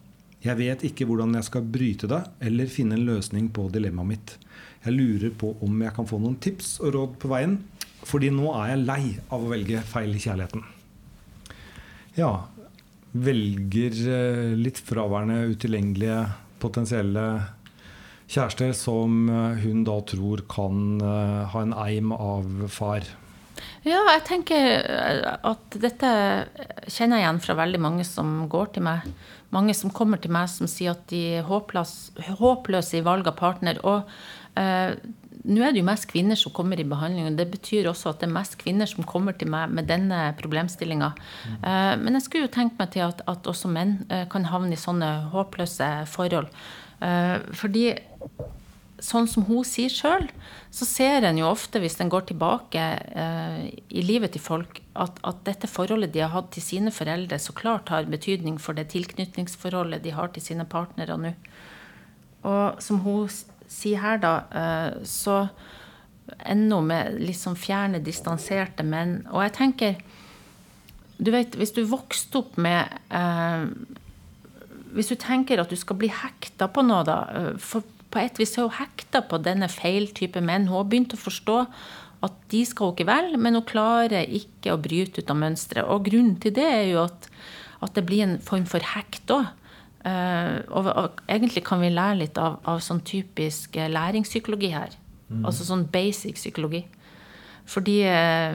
Jeg 0.44 0.58
vet 0.58 0.84
ikke 0.86 1.06
hvordan 1.08 1.34
jeg 1.38 1.46
skal 1.48 1.64
bryte 1.76 2.08
det, 2.10 2.20
eller 2.44 2.70
finne 2.70 2.98
en 2.98 3.06
løsning 3.08 3.48
på 3.54 3.68
dilemmaet 3.72 4.10
mitt. 4.10 4.34
Jeg 4.84 4.94
lurer 4.94 5.32
på 5.34 5.54
om 5.64 5.80
jeg 5.82 5.94
kan 5.96 6.06
få 6.08 6.20
noen 6.22 6.36
tips 6.42 6.76
og 6.84 6.92
råd 6.94 7.16
på 7.22 7.30
veien, 7.32 7.56
fordi 8.06 8.30
nå 8.30 8.52
er 8.54 8.74
jeg 8.74 8.84
lei 8.84 9.02
av 9.32 9.42
å 9.42 9.50
velge 9.50 9.82
feil 9.88 10.12
i 10.14 10.22
kjærligheten. 10.22 10.62
Ja, 12.16 12.30
velger 13.16 13.98
eh, 14.12 14.54
litt 14.58 14.80
fraværende, 14.84 15.50
utilgjengelige 15.52 16.20
potensielle 16.62 17.26
kjærester 18.30 18.72
som 18.76 19.26
eh, 19.30 19.62
hun 19.64 19.84
da 19.86 19.98
tror 20.06 20.44
kan 20.50 21.00
eh, 21.00 21.42
ha 21.52 21.64
en 21.64 21.74
eim 21.86 22.14
av 22.14 22.66
far. 22.72 23.06
Ja, 23.86 24.00
jeg 24.12 24.24
tenker 24.28 24.70
eh, 24.82 25.26
at 25.46 25.78
dette 25.82 26.10
kjenner 26.90 27.20
jeg 27.20 27.26
igjen 27.26 27.42
fra 27.44 27.58
veldig 27.58 27.82
mange 27.82 28.06
som 28.08 28.46
går 28.52 28.74
til 28.76 28.86
meg. 28.86 29.06
Mange 29.54 29.76
som 29.78 29.92
kommer 29.94 30.20
til 30.20 30.34
meg 30.34 30.50
som 30.52 30.68
sier 30.70 30.96
at 30.96 31.06
de 31.12 31.22
er 31.38 31.46
håpløse, 31.46 32.26
håpløse 32.40 32.98
i 32.98 33.04
valg 33.06 33.28
av 33.30 33.38
partner. 33.38 33.78
Og 33.86 34.08
eh, 34.58 34.96
nå 35.46 35.62
er 35.62 35.74
det 35.74 35.82
jo 35.82 35.86
mest 35.86 36.08
kvinner 36.10 36.38
som 36.38 36.54
kommer 36.54 36.80
i 36.80 36.86
behandling. 36.88 37.28
og 37.30 37.38
Det 37.38 37.46
betyr 37.52 37.90
også 37.90 38.10
at 38.10 38.22
det 38.22 38.28
er 38.28 38.34
mest 38.34 38.56
kvinner 38.58 38.90
som 38.90 39.06
kommer 39.06 39.36
til 39.38 39.50
meg 39.52 39.70
med 39.70 39.86
denne 39.90 40.32
problemstillinga. 40.40 41.12
Eh, 41.60 41.94
men 42.02 42.18
jeg 42.18 42.26
skulle 42.26 42.48
jo 42.48 42.56
tenke 42.56 42.78
meg 42.80 42.90
til 42.96 43.06
at, 43.06 43.22
at 43.30 43.46
også 43.46 43.70
menn 43.70 44.00
eh, 44.10 44.26
kan 44.32 44.48
havne 44.50 44.74
i 44.74 44.80
sånne 44.80 45.12
håpløse 45.34 45.92
forhold. 46.10 46.50
Eh, 47.04 47.38
fordi 47.54 47.90
sånn 49.02 49.26
som 49.28 49.44
hun 49.48 49.64
sier 49.66 49.92
sjøl, 49.92 50.26
så 50.72 50.86
ser 50.88 51.26
en 51.26 51.38
jo 51.40 51.48
ofte, 51.48 51.80
hvis 51.82 51.98
en 52.00 52.10
går 52.12 52.28
tilbake 52.30 52.84
eh, 53.12 53.58
i 53.88 54.04
livet 54.04 54.32
til 54.34 54.42
folk, 54.44 54.80
at, 54.96 55.18
at 55.26 55.42
dette 55.48 55.68
forholdet 55.68 56.14
de 56.14 56.22
har 56.24 56.32
hatt 56.32 56.52
til 56.54 56.64
sine 56.64 56.92
foreldre, 56.94 57.38
så 57.40 57.54
klart 57.56 57.92
har 57.92 58.08
betydning 58.08 58.60
for 58.62 58.76
det 58.76 58.88
tilknytningsforholdet 58.94 60.04
de 60.04 60.14
har 60.16 60.32
til 60.32 60.44
sine 60.44 60.64
partnere 60.68 61.18
nå. 61.20 61.34
Og 62.46 62.80
som 62.84 63.02
hun 63.04 63.28
sier 63.68 64.00
her, 64.00 64.20
da, 64.22 64.34
eh, 64.54 65.02
så 65.04 65.44
ennå 66.46 66.80
med 66.82 67.20
litt 67.20 67.38
sånn 67.38 67.58
fjerne, 67.58 68.02
distanserte 68.02 68.86
menn. 68.86 69.20
Og 69.32 69.44
jeg 69.46 69.58
tenker 69.60 69.98
Du 71.16 71.30
vet, 71.32 71.54
hvis 71.56 71.72
du 71.72 71.80
vokste 71.88 72.42
opp 72.42 72.58
med 72.60 72.90
eh, 73.08 73.62
hvis 74.96 75.12
du 75.12 75.16
tenker 75.20 75.60
at 75.60 75.70
du 75.72 75.76
skal 75.76 75.96
bli 76.00 76.10
hekta 76.12 76.68
på 76.72 76.84
noe, 76.84 77.04
da 77.08 77.18
eh, 77.32 77.52
For 77.60 77.84
på 78.12 78.22
et 78.22 78.38
vis 78.40 78.56
er 78.56 78.66
hun 78.66 78.76
hekta 78.78 79.22
på 79.28 79.40
denne 79.42 79.68
feil 79.72 80.08
type 80.16 80.40
menn. 80.44 80.68
Hun 80.70 80.80
har 80.80 80.90
begynt 80.90 81.14
å 81.16 81.20
forstå 81.20 81.58
at 82.26 82.36
de 82.52 82.62
skal 82.66 82.90
hun 82.90 82.96
ikke 82.96 83.08
velge, 83.08 83.40
men 83.40 83.58
hun 83.58 83.66
klarer 83.66 84.26
ikke 84.38 84.74
å 84.74 84.80
bryte 84.82 85.22
ut 85.22 85.32
av 85.32 85.38
mønsteret. 85.40 85.88
Og 85.92 86.06
grunnen 86.08 86.36
til 86.42 86.54
det 86.56 86.66
er 86.66 86.84
jo 86.92 87.04
at, 87.04 87.28
at 87.84 87.94
det 87.96 88.06
blir 88.08 88.24
en 88.24 88.36
form 88.42 88.66
for 88.68 88.84
hekt 88.94 89.32
òg. 89.34 89.48
Uh, 90.06 90.62
og, 90.70 90.86
og, 90.86 91.22
egentlig 91.26 91.64
kan 91.66 91.80
vi 91.82 91.90
lære 91.90 92.20
litt 92.20 92.36
av, 92.38 92.60
av 92.62 92.78
sånn 92.84 93.02
typisk 93.06 93.74
læringspsykologi 93.74 94.70
her. 94.70 94.94
Mm. 95.26 95.42
Altså 95.48 95.66
sånn 95.66 95.82
basic 95.90 96.38
psykologi. 96.38 96.84
Fordi 97.66 97.96
uh, 98.06 98.54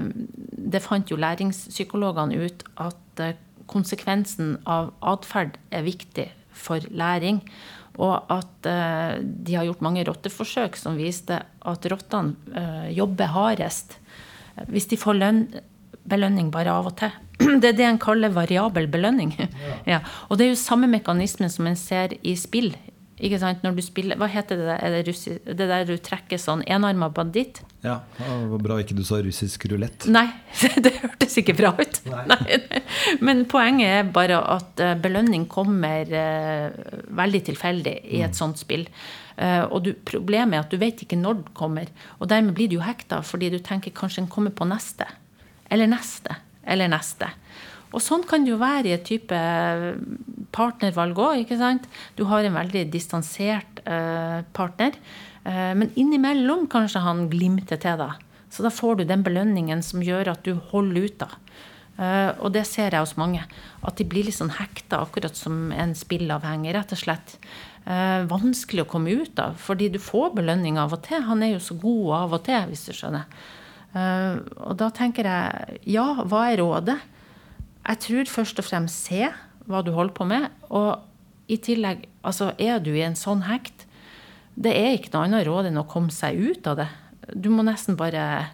det 0.72 0.84
fant 0.86 1.12
jo 1.12 1.20
læringspsykologene 1.20 2.40
ut 2.48 2.64
at 2.80 3.26
konsekvensen 3.72 4.56
av 4.68 4.94
atferd 5.04 5.60
er 5.76 5.84
viktig 5.86 6.30
for 6.54 6.84
læring. 6.92 7.42
Og 8.02 8.32
at 8.32 8.70
eh, 8.70 9.20
de 9.22 9.58
har 9.58 9.68
gjort 9.68 9.84
mange 9.84 10.06
rotteforsøk 10.08 10.78
som 10.80 11.00
viste 11.00 11.42
at 11.42 11.90
rottene 11.92 12.56
eh, 12.56 12.88
jobber 12.98 13.34
hardest 13.34 13.98
hvis 14.68 14.90
de 14.92 14.98
får 15.00 15.16
lønn, 15.16 15.44
belønning 16.12 16.50
bare 16.54 16.74
av 16.76 16.90
og 16.92 16.96
til. 17.00 17.14
Det 17.62 17.72
er 17.72 17.78
det 17.78 17.88
en 17.88 18.02
kaller 18.02 18.34
variabel 18.36 18.90
belønning. 18.92 19.34
Ja. 19.40 19.76
ja. 19.88 20.00
Og 20.30 20.38
det 20.38 20.46
er 20.46 20.52
jo 20.52 20.60
samme 20.60 20.90
mekanismen 20.92 21.50
som 21.50 21.68
en 21.70 21.80
ser 21.80 22.16
i 22.22 22.36
spill 22.38 22.74
ikke 23.22 23.40
sant? 23.42 23.62
Når 23.66 23.76
du 23.78 23.82
spiller, 23.86 24.18
Hva 24.20 24.28
heter 24.32 24.60
det? 24.60 24.76
Er 24.82 24.96
det, 24.96 25.02
russi, 25.08 25.36
det 25.46 25.68
der 25.70 25.86
du 25.86 25.94
trekker 26.02 26.40
sånn 26.42 26.64
enarma 26.66 27.12
banditt? 27.14 27.62
Ja, 27.86 28.00
det 28.18 28.50
var 28.52 28.64
bra 28.66 28.78
ikke 28.82 28.98
du 28.98 29.04
sa 29.06 29.20
russisk 29.22 29.66
rulett. 29.72 30.08
Nei, 30.10 30.28
det 30.84 30.94
hørtes 31.00 31.38
ikke 31.42 31.56
bra 31.58 31.74
ut. 31.78 32.02
Nei. 32.14 32.26
Nei. 32.32 32.60
Men 33.26 33.46
poenget 33.50 33.96
er 34.02 34.14
bare 34.14 34.42
at 34.56 34.82
eh, 34.82 34.94
belønning 35.02 35.48
kommer 35.52 36.10
uh, 36.10 36.94
veldig 37.22 37.44
tilfeldig 37.52 37.96
i 38.10 38.22
et 38.22 38.34
mm. 38.34 38.38
sånt 38.38 38.62
spill. 38.62 38.88
Uh, 39.38 39.66
og 39.72 39.82
du, 39.86 39.94
problemet 40.06 40.58
er 40.58 40.66
at 40.66 40.74
du 40.74 40.82
vet 40.82 41.06
ikke 41.06 41.20
når 41.20 41.42
den 41.42 41.58
kommer. 41.58 41.90
Og 42.20 42.30
dermed 42.30 42.58
blir 42.58 42.70
du 42.72 42.80
jo 42.80 42.86
hekta 42.86 43.22
fordi 43.26 43.52
du 43.54 43.60
tenker 43.64 43.94
kanskje 43.98 44.26
den 44.26 44.32
kommer 44.34 44.54
på 44.54 44.68
neste. 44.70 45.08
Eller 45.72 45.90
neste. 45.90 46.38
Eller 46.68 46.92
neste. 46.92 47.30
Og 47.92 48.00
sånn 48.04 48.24
kan 48.28 48.46
det 48.46 48.54
jo 48.54 48.60
være 48.62 48.90
i 48.92 48.96
et 48.96 49.08
type 49.08 49.38
partnervalg 50.56 51.20
òg. 51.20 51.52
Du 52.16 52.24
har 52.30 52.48
en 52.48 52.58
veldig 52.60 52.86
distansert 52.92 53.82
uh, 53.86 54.44
partner. 54.56 54.96
Uh, 55.44 55.74
men 55.76 55.92
innimellom 56.00 56.68
kanskje 56.72 57.04
han 57.04 57.28
glimter 57.32 57.80
til 57.82 58.00
deg. 58.00 58.28
Så 58.52 58.64
da 58.64 58.72
får 58.74 59.00
du 59.00 59.06
den 59.08 59.24
belønningen 59.24 59.84
som 59.84 60.04
gjør 60.04 60.34
at 60.34 60.48
du 60.48 60.56
holder 60.72 61.08
ut. 61.08 61.24
da. 61.24 61.30
Og 62.42 62.50
det 62.52 62.66
ser 62.68 62.92
jeg 62.92 63.00
hos 63.00 63.14
mange. 63.16 63.46
At 63.86 63.96
de 64.00 64.04
blir 64.10 64.26
litt 64.28 64.36
sånn 64.36 64.52
hekta, 64.58 65.00
akkurat 65.00 65.38
som 65.38 65.70
en 65.72 65.94
spillavhengig, 65.96 66.74
rett 66.76 66.92
og 66.92 67.00
slett. 67.00 67.38
Vanskelig 68.28 68.84
å 68.84 68.90
komme 68.92 69.14
ut 69.22 69.40
av, 69.40 69.56
fordi 69.56 69.88
du 69.94 70.00
får 70.04 70.34
belønning 70.36 70.82
av 70.82 70.98
og 70.98 71.04
til. 71.06 71.24
Han 71.30 71.46
er 71.46 71.54
jo 71.54 71.62
så 71.64 71.78
god 71.80 72.12
av 72.18 72.36
og 72.36 72.44
til, 72.50 72.68
hvis 72.74 72.84
du 72.90 72.92
skjønner. 72.98 73.40
Og 74.68 74.76
da 74.84 74.92
tenker 75.00 75.32
jeg, 75.32 75.80
ja, 75.96 76.10
hva 76.26 76.44
er 76.50 76.60
rådet? 76.60 77.00
Jeg 77.82 78.02
tror 78.06 78.30
først 78.30 78.62
og 78.62 78.68
fremst 78.68 79.08
se 79.08 79.30
hva 79.70 79.82
du 79.86 79.92
holder 79.96 80.16
på 80.18 80.28
med. 80.30 80.50
Og 80.70 81.02
i 81.52 81.58
tillegg, 81.62 82.06
altså 82.24 82.52
er 82.62 82.82
du 82.84 82.94
i 82.94 83.06
en 83.06 83.18
sånn 83.18 83.46
hekt, 83.48 83.88
det 84.62 84.74
er 84.76 84.98
ikke 84.98 85.14
noe 85.14 85.28
annet 85.28 85.46
råd 85.48 85.70
enn 85.70 85.80
å 85.80 85.88
komme 85.90 86.14
seg 86.14 86.40
ut 86.40 86.68
av 86.70 86.82
det. 86.82 86.90
Du 87.34 87.50
må 87.54 87.66
nesten 87.66 88.00
bare 88.00 88.52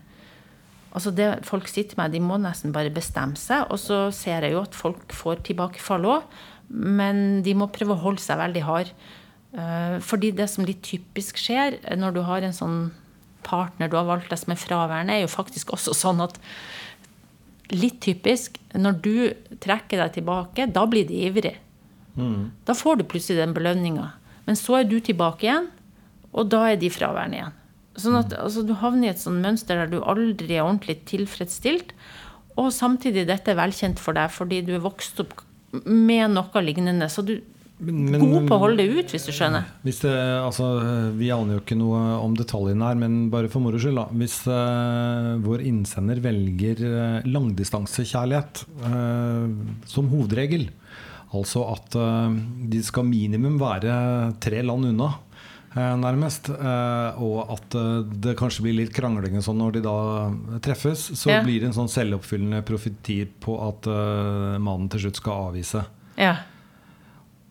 Altså 0.98 1.12
det 1.14 1.44
folk 1.46 1.68
sitter 1.70 1.98
med, 2.00 2.14
de 2.16 2.20
må 2.24 2.40
nesten 2.42 2.72
bare 2.74 2.90
bestemme 2.90 3.38
seg. 3.38 3.68
Og 3.70 3.78
så 3.78 4.08
ser 4.16 4.48
jeg 4.48 4.56
jo 4.56 4.64
at 4.64 4.74
folk 4.74 5.12
får 5.14 5.44
tilbakefall 5.46 6.08
òg, 6.10 6.24
men 6.74 7.44
de 7.46 7.54
må 7.54 7.68
prøve 7.70 7.94
å 7.94 8.02
holde 8.02 8.24
seg 8.24 8.40
veldig 8.40 8.64
hard. 8.66 8.90
Eh, 9.54 9.98
fordi 10.02 10.32
det 10.34 10.48
som 10.50 10.66
litt 10.66 10.82
typisk 10.88 11.38
skjer 11.38 11.78
når 12.00 12.16
du 12.16 12.22
har 12.26 12.42
en 12.42 12.56
sånn 12.56 12.80
partner 13.46 13.92
du 13.92 13.98
har 14.00 14.08
valgt 14.08 14.32
deg 14.32 14.42
som 14.42 14.56
er 14.56 14.64
fraværende, 14.64 15.14
er 15.14 15.28
jo 15.28 15.36
faktisk 15.36 15.76
også 15.76 15.94
sånn 15.94 16.24
at 16.26 16.40
litt 17.74 18.00
typisk. 18.04 18.60
Når 18.78 19.00
du 19.04 19.16
trekker 19.64 20.04
deg 20.04 20.20
tilbake, 20.20 20.68
da 20.74 20.86
blir 20.90 21.08
de 21.08 21.24
ivrig. 21.28 21.56
Mm. 22.18 22.52
Da 22.66 22.76
får 22.78 23.00
du 23.00 23.08
plutselig 23.10 23.42
den 23.42 23.56
belønninga. 23.58 24.12
Men 24.48 24.60
så 24.60 24.80
er 24.80 24.88
du 24.90 25.00
tilbake 25.04 25.48
igjen, 25.48 25.68
og 26.32 26.52
da 26.52 26.64
er 26.72 26.80
de 26.80 26.92
fraværende 26.94 27.42
igjen. 27.42 27.58
Sånn 27.98 28.18
at 28.20 28.32
mm. 28.32 28.40
altså, 28.46 28.64
Du 28.66 28.76
havner 28.78 29.10
i 29.10 29.12
et 29.12 29.22
sånt 29.22 29.44
mønster 29.44 29.82
der 29.82 29.92
du 29.92 30.00
aldri 30.04 30.56
er 30.56 30.66
ordentlig 30.66 31.00
tilfredsstilt. 31.10 31.94
Og 32.58 32.72
samtidig 32.74 33.28
dette 33.30 33.54
er 33.54 33.60
velkjent 33.60 34.02
for 34.02 34.18
deg 34.18 34.34
fordi 34.34 34.64
du 34.66 34.74
er 34.78 34.86
vokst 34.86 35.20
opp 35.22 35.36
med 35.86 36.34
noe 36.34 36.64
lignende. 36.64 37.10
Så 37.12 37.26
du, 37.26 37.38
men, 37.78 38.08
men, 38.10 38.24
god 38.24 38.48
på 38.50 38.56
å 38.56 38.62
holde 38.64 38.82
det 38.82 39.04
ut, 39.04 39.12
hvis 39.14 39.28
du 39.28 39.34
skjønner. 39.36 39.68
Hvis 39.86 40.00
det, 40.02 40.14
altså, 40.42 40.66
vi 41.18 41.30
aner 41.34 41.58
jo 41.58 41.62
ikke 41.62 41.78
noe 41.78 42.00
om 42.24 42.34
detaljene 42.38 42.90
her, 42.90 42.98
men 42.98 43.20
bare 43.34 43.52
for 43.54 43.62
moro 43.62 43.78
skyld. 43.82 44.00
Da. 44.00 44.08
Hvis 44.18 44.40
uh, 44.50 45.36
vår 45.46 45.62
innsender 45.70 46.22
velger 46.24 46.82
uh, 46.82 47.28
langdistansekjærlighet 47.30 48.64
uh, 48.82 49.46
som 49.86 50.10
hovedregel, 50.10 50.72
altså 51.38 51.68
at 51.70 51.96
de 52.72 52.82
skal 52.88 53.04
minimum 53.04 53.58
være 53.60 53.94
tre 54.40 54.62
land 54.64 54.88
unna, 54.94 55.10
nærmest, 55.76 56.48
og 56.48 57.52
at 57.52 57.76
det 58.24 58.38
kanskje 58.40 58.64
blir 58.64 58.78
litt 58.78 58.94
krangling 58.96 59.36
sånn 59.44 59.60
når 59.60 59.76
de 59.76 59.82
da 59.84 59.98
treffes, 60.64 61.04
så 61.20 61.34
ja. 61.36 61.42
blir 61.44 61.60
det 61.60 61.68
en 61.68 61.76
sånn 61.76 61.92
selvoppfyllende 61.92 62.64
profeti 62.66 63.20
på 63.28 63.60
at 63.68 63.92
mannen 64.56 64.88
til 64.94 65.04
slutt 65.04 65.20
skal 65.20 65.50
avvise. 65.50 65.84
Ja. 66.16 66.38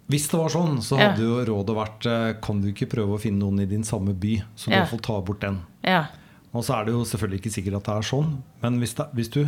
Hvis 0.06 0.28
det 0.30 0.38
var 0.38 0.52
sånn, 0.54 0.78
så 0.86 0.98
hadde 1.00 1.24
ja. 1.24 1.26
jo 1.26 1.40
rådet 1.48 1.74
vært 1.74 2.06
eh, 2.10 2.28
Kan 2.44 2.60
du 2.62 2.70
ikke 2.70 2.86
prøve 2.92 3.16
å 3.16 3.22
finne 3.22 3.42
noen 3.42 3.64
i 3.64 3.70
din 3.70 3.82
samme 3.86 4.14
by, 4.14 4.38
så 4.54 4.70
du 4.70 4.76
ja. 4.76 4.86
får 4.86 5.02
ta 5.02 5.18
bort 5.26 5.42
den? 5.42 5.58
Ja. 5.86 6.06
Og 6.54 6.64
så 6.64 6.76
er 6.76 6.86
det 6.86 6.94
jo 6.94 7.02
selvfølgelig 7.08 7.42
ikke 7.42 7.54
sikkert 7.56 7.80
at 7.80 7.88
det 7.88 7.96
er 7.96 8.08
sånn, 8.12 8.30
men 8.62 8.78
hvis, 8.80 8.94
det, 8.96 9.06
hvis, 9.18 9.30
du, 9.34 9.42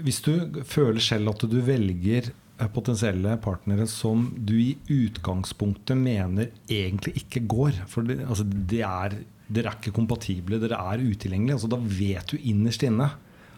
hvis 0.00 0.20
du 0.24 0.32
føler 0.66 1.04
selv 1.04 1.34
at 1.34 1.44
du 1.52 1.58
velger 1.66 2.30
eh, 2.32 2.70
potensielle 2.72 3.36
partnere 3.44 3.86
som 3.90 4.30
du 4.36 4.56
i 4.58 4.72
utgangspunktet 4.96 6.00
mener 6.00 6.50
egentlig 6.64 7.18
ikke 7.20 7.44
går 7.52 7.84
For 7.92 8.08
det, 8.08 8.22
altså, 8.24 8.48
det 8.48 8.82
er, 8.88 9.20
dere 9.46 9.74
er 9.74 9.78
ikke 9.78 9.94
kompatible, 10.00 10.62
dere 10.62 10.80
er 10.80 11.04
utilgjengelige. 11.04 11.60
Altså, 11.60 11.70
da 11.70 11.78
vet 11.84 12.32
du 12.32 12.40
innerst 12.40 12.88
inne 12.88 13.12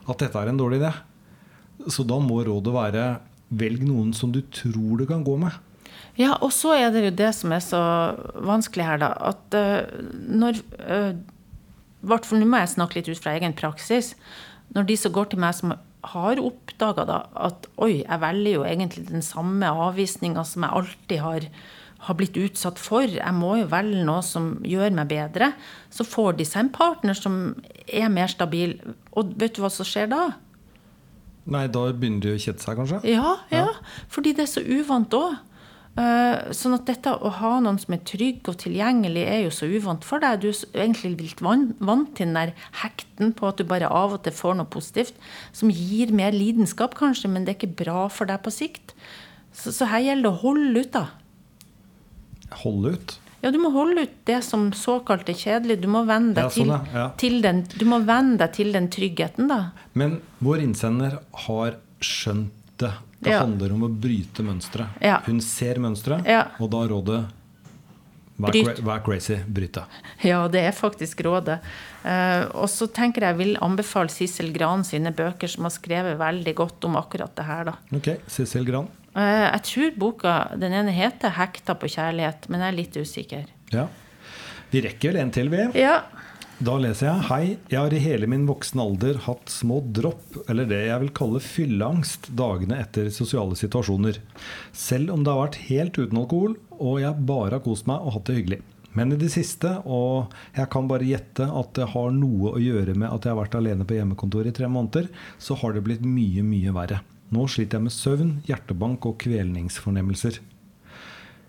at 0.08 0.18
dette 0.18 0.40
er 0.40 0.50
en 0.50 0.58
dårlig 0.58 0.82
idé. 0.82 0.92
Så 1.94 2.02
da 2.02 2.18
må 2.18 2.42
rådet 2.42 2.74
være 2.74 3.08
velg 3.48 3.82
noen 3.86 4.12
som 4.16 4.32
du 4.34 4.42
tror 4.52 5.00
du 5.00 5.06
kan 5.08 5.24
gå 5.26 5.38
med. 5.40 5.56
Ja, 6.18 6.34
og 6.42 6.50
så 6.52 6.74
er 6.74 6.90
det 6.92 7.04
jo 7.04 7.16
det 7.20 7.32
som 7.36 7.52
er 7.54 7.62
så 7.62 7.80
vanskelig 8.42 8.86
her, 8.86 9.00
da. 9.00 9.12
At 9.30 9.54
uh, 9.54 9.86
når 10.28 10.58
uh, 10.82 11.12
hvert 12.06 12.28
fall 12.28 12.42
nå 12.42 12.48
må 12.50 12.60
jeg 12.62 12.74
snakke 12.76 12.98
litt 12.98 13.10
ut 13.10 13.20
fra 13.20 13.34
egen 13.38 13.56
praksis. 13.58 14.14
Når 14.76 14.88
de 14.90 14.96
som 15.00 15.14
går 15.14 15.32
til 15.32 15.42
meg 15.42 15.56
som 15.56 15.74
har 16.08 16.40
oppdaga 16.40 17.04
at 17.34 17.66
oi, 17.82 18.04
jeg 18.04 18.22
velger 18.22 18.54
jo 18.54 18.64
egentlig 18.68 19.08
den 19.08 19.24
samme 19.24 19.66
avvisninga 19.66 20.44
som 20.46 20.64
jeg 20.64 20.80
alltid 20.80 21.22
har, 21.24 21.46
har, 22.06 22.18
blitt 22.18 22.38
utsatt 22.38 22.78
for, 22.78 23.08
jeg 23.08 23.34
må 23.34 23.56
jo 23.58 23.70
velge 23.72 24.04
noe 24.06 24.22
som 24.22 24.52
gjør 24.62 24.94
meg 25.00 25.10
bedre, 25.10 25.52
så 25.90 26.06
får 26.06 26.38
de 26.38 26.46
seg 26.46 26.66
en 26.66 26.74
partner 26.76 27.18
som 27.18 27.40
er 27.86 28.12
mer 28.12 28.30
stabil. 28.30 28.76
Og 29.18 29.34
vet 29.40 29.56
du 29.56 29.64
hva 29.64 29.72
som 29.74 29.88
skjer 29.88 30.10
da? 30.12 30.28
Nei, 31.48 31.66
da 31.72 31.86
begynner 31.92 32.24
de 32.24 32.34
å 32.36 32.40
kjede 32.40 32.60
seg, 32.60 32.76
kanskje? 32.76 33.02
Ja, 33.08 33.38
ja, 33.52 33.64
ja. 33.64 34.02
fordi 34.12 34.34
det 34.36 34.44
er 34.44 34.50
så 34.52 34.64
uvant 34.64 35.14
òg. 35.16 35.38
Uh, 35.98 36.52
sånn 36.54 36.76
at 36.76 36.84
dette 36.86 37.10
å 37.10 37.30
ha 37.40 37.56
noen 37.58 37.78
som 37.82 37.96
er 37.96 38.02
trygg 38.06 38.46
og 38.46 38.60
tilgjengelig, 38.60 39.24
er 39.26 39.40
jo 39.42 39.54
så 39.54 39.66
uvant 39.66 40.04
for 40.06 40.22
deg. 40.22 40.44
Du 40.44 40.50
er 40.52 40.84
egentlig 40.84 41.16
litt 41.18 41.40
vant 41.42 42.12
til 42.14 42.28
den 42.28 42.36
der 42.36 42.52
hekten 42.84 43.32
på 43.34 43.48
at 43.48 43.58
du 43.58 43.66
bare 43.66 43.88
av 43.90 44.14
og 44.14 44.22
til 44.22 44.36
får 44.36 44.60
noe 44.60 44.70
positivt, 44.70 45.16
som 45.56 45.72
gir 45.74 46.12
mer 46.14 46.36
lidenskap, 46.36 46.94
kanskje, 47.00 47.32
men 47.32 47.46
det 47.46 47.56
er 47.56 47.58
ikke 47.58 47.80
bra 47.82 48.04
for 48.14 48.30
deg 48.30 48.44
på 48.44 48.54
sikt. 48.54 48.94
Så, 49.50 49.74
så 49.74 49.88
her 49.90 50.04
gjelder 50.04 50.28
det 50.28 50.34
å 50.36 50.42
holde 50.44 50.84
ut, 50.84 50.92
da. 50.94 52.54
Holde 52.62 52.94
ut? 52.94 53.18
Ja, 53.40 53.52
du 53.54 53.58
må 53.62 53.70
holde 53.70 54.06
ut 54.08 54.14
det 54.26 54.40
som 54.42 54.68
såkalt 54.74 55.28
er 55.30 55.38
kjedelig. 55.38 55.78
Du 55.84 55.88
må 55.90 56.02
venne 56.08 56.34
deg, 56.34 56.48
ja, 56.48 56.54
sånn, 56.54 56.94
ja. 56.94 57.08
til, 57.20 57.40
den, 57.44 57.62
du 57.70 57.84
deg 57.86 58.54
til 58.56 58.72
den 58.74 58.88
tryggheten, 58.90 59.50
da. 59.50 59.60
Men 59.94 60.18
vår 60.42 60.64
innsender 60.66 61.20
har 61.46 61.78
skjønt 62.02 62.54
det. 62.82 62.92
Det 63.18 63.32
ja. 63.34 63.42
handler 63.42 63.72
om 63.74 63.86
å 63.86 63.90
bryte 63.90 64.44
mønsteret. 64.46 65.00
Hun 65.26 65.40
ser 65.42 65.80
mønsteret, 65.82 66.26
og 66.62 66.70
da 66.70 66.84
rådet 66.86 67.24
Vær, 68.38 68.54
vær 68.86 69.00
crazy, 69.02 69.34
bryt 69.50 69.74
det. 69.74 69.82
Ja, 70.28 70.44
det 70.46 70.60
er 70.68 70.74
faktisk 70.76 71.24
rådet. 71.26 71.56
Uh, 72.04 72.46
og 72.62 72.68
så 72.70 72.86
tenker 72.86 73.26
jeg 73.26 73.38
vil 73.40 73.56
anbefale 73.66 74.12
Sissel 74.14 74.52
Gran 74.54 74.84
sine 74.86 75.10
bøker, 75.10 75.50
som 75.50 75.66
har 75.66 75.74
skrevet 75.74 76.14
veldig 76.20 76.54
godt 76.60 76.86
om 76.86 76.94
akkurat 77.00 77.34
det 77.34 77.48
her. 77.48 77.72
da. 77.72 77.74
Ok, 77.98 78.12
Sissel 78.30 78.68
Gran. 78.68 78.86
Eh, 79.18 79.46
jeg 79.48 79.64
tror 79.66 79.96
boka 79.98 80.36
den 80.60 80.76
ene 80.76 80.94
heter 80.94 81.34
'Hekta 81.34 81.74
på 81.74 81.90
kjærlighet', 81.90 82.48
men 82.48 82.62
jeg 82.62 82.68
er 82.68 82.78
litt 82.78 82.96
usikker. 82.96 83.44
Ja. 83.74 83.88
Vi 84.70 84.82
rekker 84.84 85.12
vel 85.12 85.22
en 85.22 85.34
til, 85.34 85.48
vi. 85.48 85.64
Ja. 85.74 86.02
Da 86.58 86.74
leser 86.74 87.06
jeg 87.06 87.26
Hei, 87.28 87.44
jeg 87.70 87.78
har 87.78 87.92
i 87.94 88.00
hele 88.02 88.26
min 88.26 88.46
voksne 88.48 88.82
alder 88.82 89.20
hatt 89.28 89.46
små 89.46 89.78
dropp, 89.94 90.40
eller 90.50 90.66
det 90.66 90.80
jeg 90.88 91.00
vil 91.04 91.12
kalle 91.14 91.42
fylleangst, 91.42 92.32
dagene 92.34 92.80
etter 92.82 93.12
sosiale 93.14 93.54
situasjoner. 93.54 94.18
Selv 94.72 95.12
om 95.14 95.22
det 95.22 95.32
har 95.32 95.44
vært 95.44 95.60
helt 95.68 95.98
uten 95.98 96.18
alkohol, 96.18 96.56
og 96.78 96.98
jeg 97.00 97.26
bare 97.30 97.58
har 97.58 97.62
kost 97.62 97.86
meg 97.86 98.02
og 98.02 98.16
hatt 98.16 98.26
det 98.26 98.40
hyggelig. 98.40 98.60
Men 98.98 99.14
i 99.14 99.20
det 99.20 99.30
siste, 99.30 99.70
og 99.86 100.34
jeg 100.56 100.66
kan 100.72 100.88
bare 100.90 101.06
gjette 101.06 101.46
at 101.46 101.70
det 101.78 101.92
har 101.94 102.10
noe 102.10 102.56
å 102.56 102.58
gjøre 102.58 102.96
med 102.98 103.12
at 103.12 103.22
jeg 103.22 103.36
har 103.36 103.42
vært 103.44 103.54
alene 103.54 103.86
på 103.86 103.94
hjemmekontoret 103.94 104.50
i 104.50 104.58
tre 104.58 104.66
måneder, 104.66 105.06
så 105.38 105.54
har 105.62 105.76
det 105.76 105.84
blitt 105.86 106.02
mye, 106.02 106.42
mye 106.42 106.74
verre. 106.74 107.00
Nå 107.34 107.44
sliter 107.50 107.76
jeg 107.76 107.84
med 107.84 107.92
søvn, 107.92 108.30
hjertebank 108.48 109.04
og 109.08 109.18
kvelningsfornemmelser. 109.20 110.38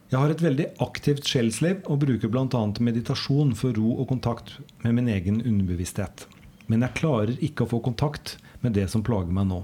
Jeg 0.10 0.18
har 0.18 0.34
et 0.34 0.42
veldig 0.42 0.66
aktivt 0.84 1.28
sjelsliv 1.30 1.86
og 1.86 2.02
bruker 2.02 2.32
bl.a. 2.34 2.64
meditasjon 2.84 3.54
for 3.56 3.78
ro 3.78 3.94
og 4.02 4.10
kontakt 4.10 4.56
med 4.84 4.98
min 4.98 5.12
egen 5.14 5.38
underbevissthet. 5.44 6.26
Men 6.68 6.84
jeg 6.84 6.98
klarer 7.00 7.36
ikke 7.46 7.64
å 7.66 7.72
få 7.76 7.80
kontakt 7.86 8.36
med 8.66 8.76
det 8.76 8.88
som 8.92 9.06
plager 9.06 9.32
meg 9.34 9.48
nå. 9.52 9.62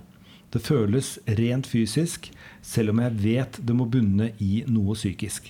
Det 0.54 0.62
føles 0.64 1.18
rent 1.40 1.68
fysisk, 1.68 2.30
selv 2.64 2.94
om 2.94 3.02
jeg 3.04 3.20
vet 3.26 3.60
det 3.66 3.76
må 3.76 3.90
bunne 3.92 4.30
i 4.40 4.62
noe 4.72 4.96
psykisk. 4.96 5.50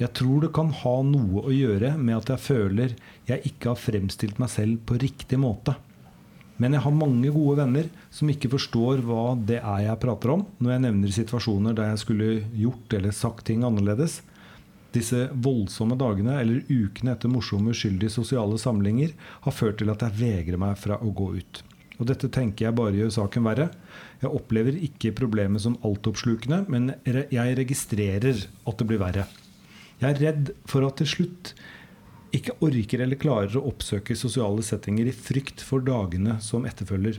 Jeg 0.00 0.10
tror 0.16 0.42
det 0.42 0.54
kan 0.56 0.72
ha 0.80 0.96
noe 1.04 1.44
å 1.44 1.52
gjøre 1.52 1.92
med 2.00 2.16
at 2.16 2.32
jeg 2.32 2.46
føler 2.48 2.96
jeg 3.28 3.52
ikke 3.52 3.74
har 3.74 3.78
fremstilt 3.84 4.40
meg 4.42 4.50
selv 4.50 4.80
på 4.88 4.98
riktig 4.98 5.38
måte. 5.38 5.76
Men 6.60 6.76
jeg 6.76 6.84
har 6.84 6.92
mange 6.92 7.30
gode 7.32 7.56
venner 7.62 7.86
som 8.12 8.28
ikke 8.28 8.50
forstår 8.52 9.00
hva 9.06 9.32
det 9.48 9.62
er 9.62 9.86
jeg 9.86 10.00
prater 10.02 10.34
om, 10.34 10.44
når 10.60 10.74
jeg 10.74 10.84
nevner 10.84 11.14
situasjoner 11.16 11.76
der 11.76 11.94
jeg 11.94 12.02
skulle 12.02 12.28
gjort 12.52 12.98
eller 12.98 13.16
sagt 13.16 13.46
ting 13.48 13.64
annerledes. 13.64 14.18
Disse 14.92 15.28
voldsomme 15.32 15.96
dagene 15.96 16.36
eller 16.42 16.66
ukene 16.68 17.14
etter 17.14 17.32
morsomme, 17.32 17.72
uskyldige 17.72 18.12
sosiale 18.12 18.58
samlinger 18.60 19.14
har 19.46 19.56
ført 19.56 19.80
til 19.80 19.92
at 19.92 20.04
jeg 20.04 20.18
vegrer 20.20 20.60
meg 20.60 20.76
fra 20.82 20.98
å 21.00 21.12
gå 21.14 21.32
ut. 21.38 21.62
Og 22.00 22.08
dette 22.08 22.30
tenker 22.32 22.66
jeg 22.66 22.76
bare 22.76 22.96
gjør 22.96 23.12
saken 23.12 23.44
verre. 23.44 23.68
Jeg 24.20 24.32
opplever 24.32 24.76
ikke 24.88 25.14
problemet 25.16 25.62
som 25.64 25.76
altoppslukende, 25.86 26.64
men 26.72 26.94
jeg 27.04 27.56
registrerer 27.60 28.40
at 28.40 28.80
det 28.80 28.88
blir 28.88 29.00
verre. 29.00 29.26
Jeg 30.00 30.14
er 30.14 30.22
redd 30.24 30.54
for 30.68 30.84
at 30.86 30.96
til 31.00 31.08
slutt 31.08 31.54
ikke 32.36 32.56
orker 32.62 33.02
eller 33.04 33.18
klarer 33.20 33.56
å 33.58 33.66
oppsøke 33.70 34.16
sosiale 34.18 34.62
settinger 34.66 35.08
i 35.10 35.14
frykt 35.14 35.62
for 35.66 35.82
dagene 35.84 36.38
som 36.44 36.66
etterfølger. 36.68 37.18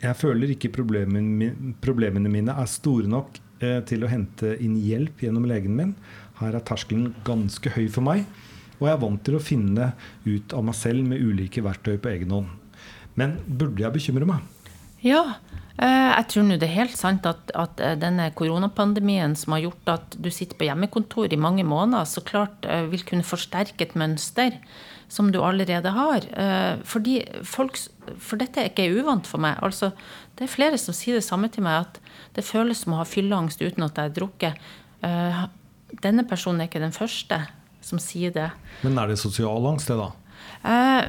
Jeg 0.00 0.16
føler 0.16 0.54
ikke 0.54 0.72
problemene 0.72 2.32
mine 2.32 2.54
er 2.56 2.70
store 2.70 3.10
nok 3.10 3.36
eh, 3.60 3.82
til 3.88 4.04
å 4.04 4.10
hente 4.10 4.54
inn 4.64 4.78
hjelp 4.80 5.26
gjennom 5.26 5.44
legen 5.48 5.76
min, 5.76 5.92
her 6.40 6.56
er 6.56 6.64
terskelen 6.64 7.10
ganske 7.26 7.74
høy 7.74 7.90
for 7.92 8.06
meg, 8.06 8.24
og 8.78 8.86
jeg 8.88 8.94
er 8.94 9.02
vant 9.02 9.22
til 9.26 9.36
å 9.36 9.42
finne 9.44 9.90
ut 10.24 10.54
av 10.56 10.64
meg 10.64 10.78
selv 10.78 11.04
med 11.04 11.20
ulike 11.20 11.60
verktøy 11.64 11.98
på 12.00 12.14
egen 12.14 12.32
hånd. 12.32 12.48
Men 13.20 13.36
burde 13.44 13.84
jeg 13.84 13.92
bekymre 13.92 14.28
meg? 14.28 14.46
Ja, 15.04 15.36
jeg 15.88 16.26
tror 16.28 16.44
nå 16.44 16.58
det 16.60 16.68
er 16.68 16.76
helt 16.82 16.96
sant 16.98 17.24
at, 17.28 17.52
at, 17.56 17.80
eh, 17.80 17.96
denne 17.96 18.26
koronapandemien 18.36 19.32
som 19.38 19.56
har 19.56 19.64
gjort 19.64 19.92
at 19.94 20.16
du 20.20 20.28
sitter 20.28 20.58
på 20.58 20.66
hjemmekontor 20.68 21.32
i 21.32 21.40
mange 21.40 21.64
måneder, 21.64 22.04
så 22.04 22.20
klart 22.26 22.68
eh, 22.68 22.84
vil 22.92 23.04
kunne 23.08 23.24
forsterke 23.24 23.86
et 23.86 23.96
mønster 23.96 24.58
som 25.10 25.32
du 25.34 25.40
allerede 25.42 25.90
har. 25.90 26.22
Fordi 26.86 27.16
folk, 27.42 27.74
for 28.22 28.38
dette 28.38 28.62
er 28.62 28.68
ikke 28.68 28.92
uvant 28.94 29.26
for 29.26 29.42
meg. 29.42 29.56
Altså, 29.58 29.88
det 30.38 30.44
er 30.46 30.52
flere 30.52 30.78
som 30.78 30.94
sier 30.94 31.18
det 31.18 31.24
samme 31.26 31.48
til 31.50 31.64
meg, 31.66 31.88
at 31.88 31.98
det 32.36 32.46
føles 32.46 32.84
som 32.84 32.94
å 32.94 33.00
ha 33.00 33.06
fylleangst 33.10 33.58
uten 33.58 33.88
at 33.88 33.98
jeg 33.98 34.06
har 34.06 34.14
drukket 34.14 35.50
denne 35.98 36.24
personen 36.28 36.62
er 36.62 36.70
ikke 36.70 36.82
den 36.82 36.94
første 36.94 37.40
som 37.82 38.00
sier 38.02 38.32
det. 38.34 38.50
Men 38.84 38.98
er 39.00 39.10
det 39.10 39.18
sosial 39.20 39.66
angst, 39.66 39.90
det, 39.90 39.96
da? 39.98 40.12
Eh, 40.60 41.02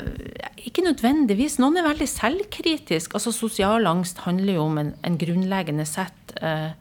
ikke 0.69 0.85
nødvendigvis. 0.85 1.57
Noen 1.59 1.81
er 1.81 1.89
veldig 1.89 2.07
selvkritisk. 2.07 3.17
Altså 3.17 3.33
Sosial 3.35 3.87
angst 3.89 4.23
handler 4.25 4.55
jo 4.55 4.67
om 4.69 4.79
en, 4.79 4.93
en 5.03 5.19
grunnleggende 5.19 5.85
sett 5.89 6.35
eh, 6.39 6.71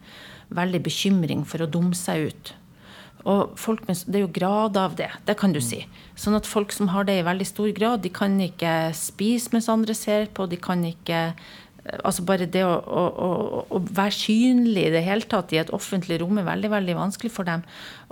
veldig 0.55 0.83
bekymring 0.85 1.43
for 1.47 1.63
å 1.63 1.69
dumme 1.71 1.97
seg 1.97 2.31
ut. 2.31 2.53
Og 3.21 3.57
folk, 3.59 3.83
Det 3.85 4.17
er 4.17 4.23
jo 4.23 4.33
grad 4.33 4.77
av 4.77 4.95
det, 4.97 5.11
det 5.27 5.35
kan 5.37 5.53
du 5.53 5.59
si. 5.61 5.83
Sånn 6.17 6.35
at 6.37 6.49
folk 6.49 6.71
som 6.73 6.89
har 6.89 7.05
det 7.05 7.19
i 7.19 7.25
veldig 7.27 7.45
stor 7.45 7.69
grad, 7.75 8.01
de 8.01 8.09
kan 8.09 8.39
ikke 8.41 8.93
spise 8.97 9.51
mens 9.53 9.69
andre 9.69 9.93
ser 9.93 10.25
på. 10.33 10.47
De 10.49 10.57
kan 10.57 10.81
ikke 10.85 11.33
Altså 11.81 12.21
bare 12.21 12.45
det 12.45 12.61
å, 12.61 12.73
å, 12.77 13.21
å, 13.73 13.79
være 13.81 14.13
synlig 14.13 14.83
i 14.85 14.91
det 14.93 15.01
hele 15.01 15.25
tatt 15.25 15.49
i 15.55 15.57
et 15.57 15.71
offentlig 15.73 16.19
rom 16.21 16.37
er 16.37 16.45
veldig 16.45 16.69
veldig 16.69 16.95
vanskelig 16.99 17.31
for 17.33 17.47
dem. 17.47 17.63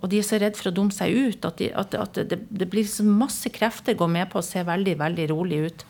Og 0.01 0.10
de 0.10 0.17
er 0.17 0.25
så 0.25 0.39
redd 0.41 0.58
for 0.58 0.71
å 0.71 0.73
dumme 0.73 0.95
seg 0.95 1.13
ut 1.13 1.45
at, 1.45 1.60
de, 1.62 1.67
at, 1.77 1.93
at 1.93 2.17
det, 2.32 2.39
det, 2.49 2.67
blir 2.71 2.88
så 2.89 3.05
masse 3.05 3.51
krefter 3.53 3.97
går 3.99 4.10
med 4.10 4.32
på 4.32 4.41
å 4.41 4.45
se 4.45 4.63
veldig 4.65 4.95
veldig 4.97 5.27
rolig 5.29 5.60
ut. 5.67 5.86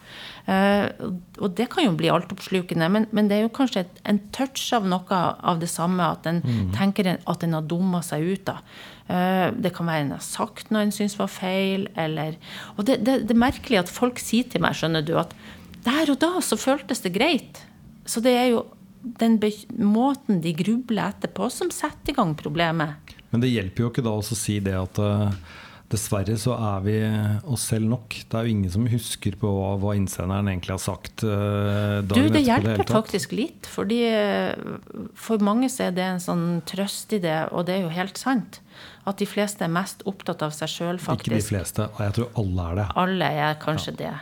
Eh, 0.52 0.86
og 1.39 1.56
det 1.56 1.70
kan 1.72 1.88
jo 1.88 1.96
bli 1.96 2.12
altoppslukende, 2.12 2.89
men, 2.92 3.08
men 3.15 3.32
det 3.32 3.38
er 3.38 3.46
jo 3.46 3.54
kanskje 3.56 3.86
et, 3.86 4.02
en 4.12 4.20
touch 4.36 4.65
av 4.76 4.88
noe 4.89 5.22
av 5.39 5.62
det 5.63 5.72
samme 5.72 6.04
at 6.04 6.28
en 6.28 6.42
mm. 6.44 6.74
tenker 6.76 7.13
at 7.15 7.48
en 7.48 7.56
har 7.62 7.70
dumma 7.70 8.04
seg 8.04 8.28
ut. 8.28 8.44
da. 8.50 8.60
Uh, 9.10 9.50
det 9.58 9.72
kan 9.74 9.88
være 9.89 10.04
en 10.04 10.12
har 10.13 10.22
sagt 10.22 10.68
noe 10.70 10.84
en 10.86 10.92
syns 10.94 11.15
var 11.18 11.32
feil, 11.34 11.88
eller 11.98 12.36
Og 12.76 12.84
det, 12.86 13.00
det, 13.02 13.24
det 13.26 13.34
er 13.34 13.42
merkelig 13.42 13.80
at 13.80 13.89
folk 13.89 14.22
sier 14.22 14.46
til 14.46 14.62
meg, 14.62 14.78
skjønner 14.78 15.02
du, 15.02 15.15
at 15.18 15.34
der 15.86 16.12
og 16.12 16.20
da 16.22 16.36
så 16.46 16.60
føltes 16.60 17.02
det 17.06 17.15
greit. 17.15 17.63
Så 18.10 18.24
det 18.26 18.34
er 18.34 18.52
jo 18.54 18.65
den 19.00 19.39
måten 19.78 20.41
de 20.43 20.54
grubler 20.58 21.13
etterpå, 21.13 21.48
som 21.54 21.72
setter 21.72 22.13
i 22.13 22.17
gang 22.17 22.36
problemet. 22.38 23.15
Men 23.30 23.43
det 23.43 23.54
hjelper 23.54 23.86
jo 23.86 23.93
ikke 23.93 24.06
da 24.06 24.17
å 24.17 24.24
si 24.26 24.58
det 24.63 24.76
at 24.76 25.00
uh, 25.00 25.30
dessverre 25.89 26.36
så 26.41 26.56
er 26.58 26.84
vi 26.86 26.95
oss 27.50 27.67
selv 27.72 27.88
nok. 27.91 28.17
Det 28.30 28.38
er 28.38 28.48
jo 28.48 28.56
ingen 28.56 28.74
som 28.74 28.88
husker 28.89 29.38
på 29.39 29.52
hva, 29.54 29.72
hva 29.82 29.95
innsenderen 29.98 30.50
egentlig 30.52 30.76
har 30.76 30.84
sagt. 30.84 31.24
Uh, 31.24 32.02
du, 32.06 32.17
det 32.34 32.43
hjelper 32.43 32.82
det 32.84 32.89
faktisk 32.89 33.36
litt. 33.38 33.69
fordi 33.69 34.02
For 35.17 35.45
mange 35.45 35.72
så 35.72 35.88
er 35.88 35.95
det 35.98 36.08
en 36.08 36.24
sånn 36.24 36.48
trøst 36.69 37.15
i 37.15 37.22
det, 37.24 37.38
og 37.54 37.69
det 37.69 37.78
er 37.78 37.86
jo 37.88 37.93
helt 37.93 38.19
sant. 38.19 38.62
At 39.08 39.22
de 39.22 39.28
fleste 39.30 39.63
er 39.65 39.72
mest 39.74 40.04
opptatt 40.10 40.43
av 40.45 40.52
seg 40.56 40.72
sjøl, 40.72 41.00
faktisk. 41.02 41.30
Ikke 41.32 41.39
de 41.39 41.52
fleste, 41.54 41.88
jeg 42.02 42.17
tror 42.17 42.41
alle 42.41 42.67
er 42.67 42.82
det. 42.82 42.89
Alle 43.06 43.32
er 43.48 43.62
kanskje 43.62 43.95
ja. 43.95 44.02
det. 44.04 44.17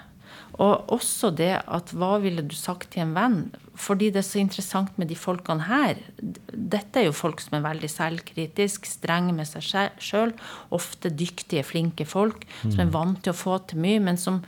Og 0.57 0.89
også 0.93 1.29
det 1.37 1.53
at 1.61 1.91
hva 1.93 2.15
ville 2.23 2.41
du 2.45 2.55
sagt 2.57 2.91
til 2.93 3.03
en 3.05 3.13
venn? 3.17 3.41
Fordi 3.77 4.09
det 4.09 4.23
er 4.23 4.25
så 4.25 4.39
interessant 4.41 4.95
med 4.97 5.11
de 5.11 5.17
folkene 5.17 5.67
her. 5.67 5.99
Dette 6.17 7.01
er 7.01 7.07
jo 7.07 7.17
folk 7.17 7.43
som 7.43 7.59
er 7.59 7.67
veldig 7.67 7.89
selvkritiske, 7.93 8.89
strenge 8.89 9.35
med 9.37 9.45
seg 9.49 9.93
sjøl. 10.01 10.33
Ofte 10.73 11.13
dyktige, 11.13 11.65
flinke 11.67 12.07
folk 12.09 12.47
mm. 12.47 12.71
som 12.71 12.81
er 12.81 12.95
vant 12.95 13.21
til 13.21 13.35
å 13.35 13.37
få 13.37 13.59
til 13.69 13.83
mye, 13.85 14.01
men 14.01 14.17
som 14.17 14.41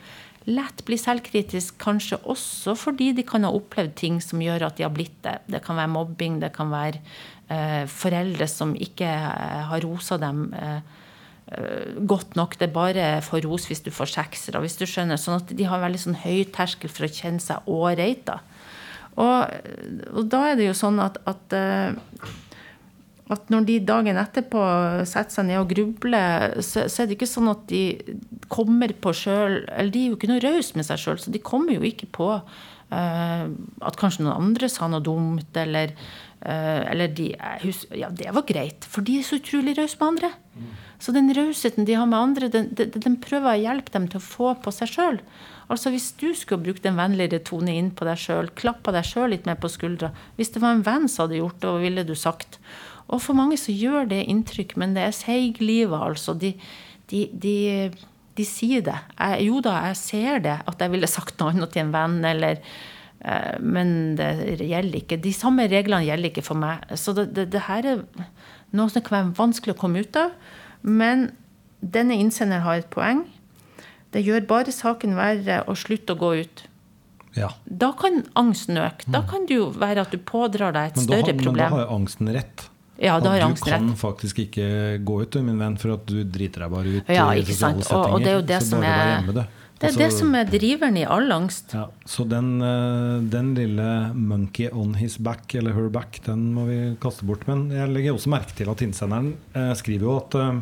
lett 0.50 0.82
blir 0.88 0.98
selvkritisk, 0.98 1.76
kanskje 1.78 2.18
også 2.32 2.74
fordi 2.74 3.12
de 3.14 3.22
kan 3.28 3.44
ha 3.46 3.52
opplevd 3.54 3.92
ting 4.00 4.16
som 4.24 4.42
gjør 4.42 4.66
at 4.66 4.80
de 4.80 4.88
har 4.88 4.94
blitt 4.94 5.20
det. 5.22 5.36
Det 5.46 5.62
kan 5.62 5.78
være 5.78 5.94
mobbing, 5.94 6.40
det 6.42 6.50
kan 6.56 6.72
være 6.72 6.98
eh, 7.52 7.84
foreldre 7.86 8.50
som 8.50 8.74
ikke 8.74 9.06
eh, 9.06 9.60
har 9.70 9.86
rosa 9.86 10.18
dem. 10.18 10.48
Eh, 10.58 10.80
Eh, 10.80 10.99
godt 12.06 12.36
nok. 12.38 12.56
Det 12.58 12.68
er 12.68 12.74
bare 12.74 13.06
for 13.26 13.42
ros 13.42 13.66
hvis 13.66 13.82
du 13.82 13.90
får 13.94 14.12
seksere. 14.14 14.60
Hvis 14.62 14.78
du 14.78 14.86
skjønner, 14.86 15.18
sånn 15.18 15.40
at 15.40 15.50
De 15.56 15.66
har 15.66 15.82
veldig 15.82 16.02
sånn 16.02 16.20
høy 16.22 16.44
terskel 16.54 16.92
for 16.92 17.08
å 17.08 17.10
kjenne 17.10 17.42
seg 17.42 17.66
ålreit. 17.70 18.30
Og, 19.18 19.56
og 20.14 20.28
da 20.30 20.44
er 20.50 20.60
det 20.60 20.68
jo 20.68 20.76
sånn 20.78 21.00
at, 21.02 21.18
at, 21.28 21.56
eh, 21.56 22.30
at 23.34 23.52
når 23.52 23.66
de 23.68 23.78
dagen 23.86 24.20
etterpå 24.20 24.62
setter 25.08 25.34
seg 25.34 25.48
ned 25.48 25.60
og 25.62 25.72
grubler, 25.72 26.60
så, 26.62 26.86
så, 26.86 27.02
er 27.02 27.10
det 27.10 27.18
ikke 27.18 27.30
sånn 27.30 27.50
at 27.52 27.66
de 27.70 27.82
kommer 28.50 28.94
på 28.94 29.12
sjøl 29.14 29.62
Eller 29.66 29.92
de 29.94 30.04
er 30.04 30.12
jo 30.12 30.18
ikke 30.18 30.30
noe 30.30 30.42
rause 30.44 30.78
med 30.78 30.86
seg 30.86 31.02
sjøl, 31.02 31.20
så 31.22 31.34
de 31.34 31.42
kommer 31.42 31.76
jo 31.76 31.86
ikke 31.86 32.08
på 32.14 32.30
uh, 32.38 33.44
at 33.86 34.00
kanskje 34.00 34.24
noen 34.24 34.48
andre 34.48 34.70
sa 34.72 34.88
noe 34.90 35.04
dumt, 35.04 35.50
eller, 35.58 35.94
eller 36.40 37.08
de, 37.12 37.34
Ja, 37.92 38.08
det 38.08 38.30
var 38.32 38.46
greit. 38.48 38.86
For 38.88 39.04
de 39.04 39.18
er 39.18 39.26
så 39.26 39.36
utrolig 39.40 39.76
rause 39.76 39.98
med 40.00 40.08
andre. 40.08 40.30
Mm. 40.56 40.70
Så 41.00 41.12
den 41.16 41.32
rausheten 41.36 41.86
de 41.88 41.96
har 41.96 42.08
med 42.08 42.18
andre, 42.18 42.48
den, 42.52 42.68
den, 42.76 42.92
den, 42.92 43.16
prøver 43.20 43.54
å 43.54 43.60
hjelpe 43.60 43.92
dem 43.92 44.08
til 44.08 44.20
å 44.20 44.24
få 44.24 44.52
på 44.60 44.72
seg 44.74 44.92
sjøl. 44.92 45.20
Altså 45.72 45.92
hvis 45.94 46.10
du 46.20 46.30
skulle 46.36 46.64
brukt 46.66 46.84
en 46.88 46.98
vennligere 46.98 47.40
tone 47.46 47.72
inn 47.78 47.90
på 47.96 48.04
deg 48.08 48.20
sjøl, 48.20 48.50
klappa 48.58 48.92
deg 48.92 49.06
sjøl 49.08 49.30
litt 49.32 49.46
mer 49.48 49.56
på 49.60 49.70
skuldra 49.70 50.10
Hvis 50.36 50.50
det 50.52 50.60
var 50.64 50.74
en 50.74 50.84
venn 50.84 51.06
som 51.08 51.24
hadde 51.24 51.38
gjort 51.38 51.60
det, 51.62 51.70
hva 51.70 51.82
ville 51.84 52.04
du 52.04 52.16
sagt? 52.18 52.58
Og 53.10 53.22
for 53.24 53.38
mange 53.38 53.56
så 53.58 53.72
gjør 53.72 54.08
det 54.10 54.26
inntrykk, 54.28 54.76
men 54.80 54.94
det 54.94 55.06
er 55.06 55.16
seiglivet, 55.16 55.96
altså. 55.96 56.36
De, 56.38 56.52
de, 57.10 57.24
de, 57.32 57.56
de 58.38 58.46
sier 58.46 58.84
det. 58.86 58.98
Jeg, 59.16 59.48
jo 59.48 59.62
da, 59.64 59.80
jeg 59.88 59.98
ser 59.98 60.44
det, 60.44 60.56
at 60.68 60.84
jeg 60.84 60.92
ville 60.92 61.10
sagt 61.10 61.40
noe 61.40 61.54
annet 61.54 61.74
til 61.74 61.86
en 61.86 61.94
venn, 61.94 62.20
eller 62.28 62.60
eh, 62.60 62.68
men 63.60 64.16
det 64.16 64.60
gjelder 64.64 64.96
ikke. 65.02 65.20
De 65.20 65.32
samme 65.36 65.66
reglene 65.68 66.06
gjelder 66.06 66.30
ikke 66.30 66.44
for 66.46 66.60
meg. 66.60 66.86
Så 66.96 67.12
det, 67.16 67.26
det, 67.36 67.50
det 67.52 67.66
her 67.66 67.88
er 67.92 68.00
noe 68.76 68.92
som 68.92 69.04
kan 69.04 69.16
være 69.18 69.36
vanskelig 69.36 69.76
å 69.76 69.80
komme 69.82 70.04
ut 70.04 70.16
av. 70.16 70.32
Men 70.80 71.28
denne 71.80 72.16
innsenderen 72.20 72.64
har 72.64 72.80
et 72.80 72.90
poeng. 72.92 73.26
Det 74.14 74.24
gjør 74.24 74.48
bare 74.48 74.74
saken 74.74 75.14
verre 75.18 75.60
å 75.70 75.76
slutte 75.78 76.16
å 76.16 76.20
gå 76.20 76.32
ut. 76.42 76.64
Ja. 77.36 77.52
Da 77.64 77.92
kan 77.98 78.24
angsten 78.38 78.80
øke. 78.80 79.06
Da 79.06 79.22
mm. 79.22 79.28
kan 79.30 79.46
det 79.46 79.58
jo 79.60 79.70
være 79.70 80.04
at 80.06 80.14
du 80.14 80.18
pådrar 80.18 80.74
deg 80.74 80.90
et 80.90 81.02
større 81.04 81.30
har, 81.30 81.38
problem. 81.38 81.60
Men 81.60 81.62
da 81.62 81.70
har 81.76 81.94
angsten 81.94 82.32
rett. 82.34 82.66
Ja, 83.00 83.14
da 83.22 83.36
har 83.36 83.46
angsten 83.46 83.70
rett. 83.72 83.86
Du 83.86 83.92
kan 83.92 84.00
faktisk 84.00 84.42
ikke 84.44 84.66
gå 85.06 85.20
ut, 85.22 85.38
min 85.46 85.62
venn, 85.62 85.78
for 85.80 85.94
at 85.94 86.08
du 86.10 86.20
driter 86.24 86.66
deg 86.66 86.74
bare 86.74 86.96
ut 86.96 87.12
ja, 87.12 87.30
i 87.32 87.44
sosiale 87.46 87.86
settinger. 87.86 88.16
Og, 88.16 88.24
det 88.24 88.32
er 88.32 88.36
jo 88.36 88.46
det 88.50 88.60
som 88.66 88.84
er 88.84 89.30
Det 89.30 89.46
er 89.82 89.88
Altså- 89.88 89.98
det 90.00 90.12
som 90.12 90.34
er 90.34 90.44
driveren 90.44 90.96
i 90.96 91.04
all 91.04 91.32
angst. 91.32 91.72
Ja, 91.74 91.86
så 92.06 92.24
den, 92.28 92.60
eh, 92.60 93.20
den 93.30 93.54
lille 93.54 94.12
'monkey 94.14 94.68
on 94.72 94.94
his 94.94 95.16
back', 95.18 95.54
eller 95.54 95.72
'her 95.72 95.88
back', 95.88 96.20
den 96.26 96.52
må 96.54 96.66
vi 96.66 96.96
kaste 97.00 97.24
bort. 97.24 97.46
Men 97.48 97.70
jeg 97.70 97.88
legger 97.88 98.12
også 98.12 98.28
merke 98.28 98.52
til 98.54 98.68
at 98.68 98.80
innsenderen 98.82 99.34
eh, 99.54 99.74
skriver 99.74 100.00
jo 100.00 100.16
at 100.16 100.34
eh, 100.34 100.60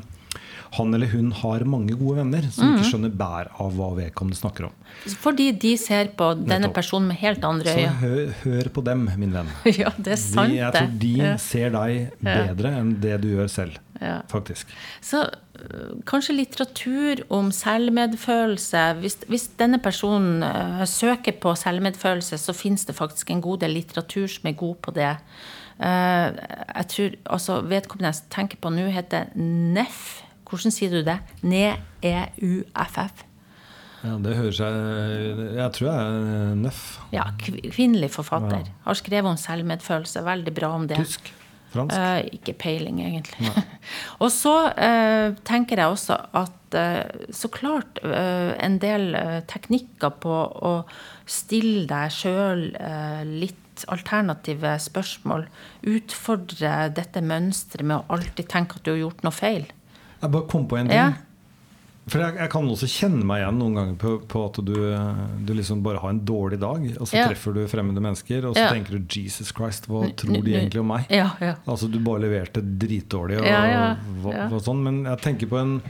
han 0.77 0.95
eller 0.95 1.07
hun 1.13 1.31
har 1.33 1.65
mange 1.65 1.95
gode 1.99 2.17
venner 2.19 2.43
som 2.53 2.67
Mhm. 2.69 2.79
ikke 2.79 2.91
skjønner 2.91 3.11
bær 3.17 3.49
av 3.61 3.73
hva 3.79 3.89
vedkommende 3.97 4.37
snakker 4.37 4.65
om. 4.67 4.73
Fordi 5.23 5.53
de 5.59 5.77
ser 5.77 6.09
på 6.19 6.33
denne 6.47 6.69
personen 6.75 7.09
med 7.09 7.17
helt 7.17 7.45
andre 7.45 7.73
Så 7.75 7.89
hør, 8.01 8.33
hør 8.45 8.69
på 8.75 8.85
dem, 8.85 9.09
min 9.17 9.33
venn. 9.33 9.49
Ja, 9.79 9.91
det 9.99 10.13
er 10.13 10.17
sant, 10.17 10.51
De, 10.51 10.57
jeg 10.57 10.73
tror 10.73 10.99
de 10.99 11.39
ser 11.39 11.71
deg 11.71 12.11
bedre 12.21 12.73
enn 12.81 13.01
det 13.01 13.21
du 13.23 13.29
gjør 13.37 13.49
selv, 13.49 13.79
Ja. 14.01 14.21
faktisk. 14.29 14.67
Så 15.03 15.25
øh, 15.59 16.03
kanskje 16.07 16.37
litteratur 16.37 17.25
om 17.31 17.51
selvmedfølelse 17.51 18.83
Hvis, 19.01 19.17
hvis 19.29 19.49
denne 19.59 19.79
personen 19.83 20.43
uh, 20.43 20.85
søker 20.87 21.33
på 21.41 21.55
selvmedfølelse, 21.57 22.39
så 22.39 22.53
finnes 22.55 22.85
det 22.87 22.95
faktisk 22.97 23.31
en 23.31 23.41
god 23.43 23.61
del 23.61 23.75
litteratur 23.75 24.27
som 24.29 24.49
er 24.49 24.53
god 24.59 24.77
på 24.83 24.95
det. 24.95 25.17
Uh, 25.79 26.35
jeg 26.75 26.87
tror, 26.89 27.11
altså 27.31 27.61
Vedkommende 27.63 28.11
jeg 28.15 28.31
tenker 28.35 28.57
på 28.63 28.71
nå, 28.75 28.89
heter 28.91 29.29
NEF. 29.37 30.23
Hvordan 30.49 30.75
sier 30.75 30.93
du 30.93 31.03
det? 31.07 31.19
Ne-e-u-f-f. 31.45 33.25
Ja, 33.99 34.15
det 34.23 34.37
høres 34.39 34.61
jeg 34.63 35.49
Jeg 35.59 35.73
tror 35.75 35.89
jeg 35.89 35.99
er 35.99 36.55
nøff. 36.61 36.83
Ja, 37.13 37.27
kvinnelig 37.43 38.13
forfatter. 38.15 38.71
Har 38.85 38.99
skrevet 38.99 39.33
om 39.33 39.41
selvmedfølelse. 39.41 40.23
Veldig 40.27 40.55
bra 40.55 40.73
om 40.77 40.87
det. 40.91 41.01
Tysk. 41.03 41.33
Fransk. 41.69 41.93
Eh, 41.99 42.39
ikke 42.39 42.55
peiling, 42.57 43.01
egentlig. 43.05 43.51
og 44.23 44.31
så 44.33 44.55
eh, 44.73 45.35
tenker 45.45 45.83
jeg 45.83 45.93
også 45.93 46.17
at 46.41 46.77
eh, 46.79 47.27
så 47.35 47.51
klart 47.53 48.01
eh, 48.07 48.55
en 48.65 48.79
del 48.81 49.11
eh, 49.19 49.41
teknikker 49.51 50.15
på 50.23 50.37
å 50.65 50.75
stille 51.29 51.85
deg 51.91 52.15
sjøl 52.15 52.71
litt 53.29 53.85
alternative 53.93 54.79
spørsmål. 54.81 55.45
Utfordre 55.93 56.89
dette 56.97 57.21
mønsteret 57.21 57.85
med 57.85 58.01
å 58.01 58.17
alltid 58.17 58.49
tenke 58.49 58.79
at 58.79 58.87
du 58.87 58.95
har 58.95 59.03
gjort 59.03 59.27
noe 59.27 59.37
feil. 59.37 59.69
Jeg 60.23 60.31
bare 60.35 60.47
kom 60.51 60.67
på 60.69 60.79
en 60.79 60.89
ting. 60.89 60.97
Ja. 60.99 61.13
For 62.09 62.23
jeg, 62.25 62.39
jeg 62.41 62.49
kan 62.49 62.65
også 62.73 62.87
kjenne 62.89 63.25
meg 63.29 63.43
igjen 63.43 63.59
noen 63.61 63.75
ganger 63.77 63.97
på, 64.01 64.11
på 64.33 64.43
at 64.49 64.59
du, 64.65 64.73
du 65.45 65.51
liksom 65.53 65.83
bare 65.85 66.01
har 66.01 66.09
en 66.15 66.21
dårlig 66.25 66.57
dag, 66.63 66.87
og 66.97 67.05
så 67.07 67.19
Ja. 67.19 67.27
treffer 67.29 67.53
du 67.53 67.67
fremmede 67.69 68.01
mennesker, 68.01 68.47
og 68.49 68.55
så 68.57 68.63
Ja. 68.65 68.71
tenker 68.73 68.97
du 68.97 69.05
'Jesus 69.05 69.53
Christ, 69.53 69.87
hva 69.89 70.09
tror 70.17 70.43
de 70.43 70.55
egentlig 70.57 70.81
om 70.81 70.87
meg?' 70.89 71.05
Ja, 71.11 71.31
ja. 71.39 71.55
Altså 71.67 71.91
Du 71.91 71.99
bare 72.01 72.21
leverte 72.25 72.63
dritdårlig, 72.63 73.37
og, 73.39 73.45
hva- 73.45 74.33
ja. 74.35 74.49
hva 74.49 74.59
sånn, 74.65 74.83
men 74.83 75.05
jeg 75.05 75.19
tenker 75.21 75.47
på 75.49 75.61
en, 75.61 75.83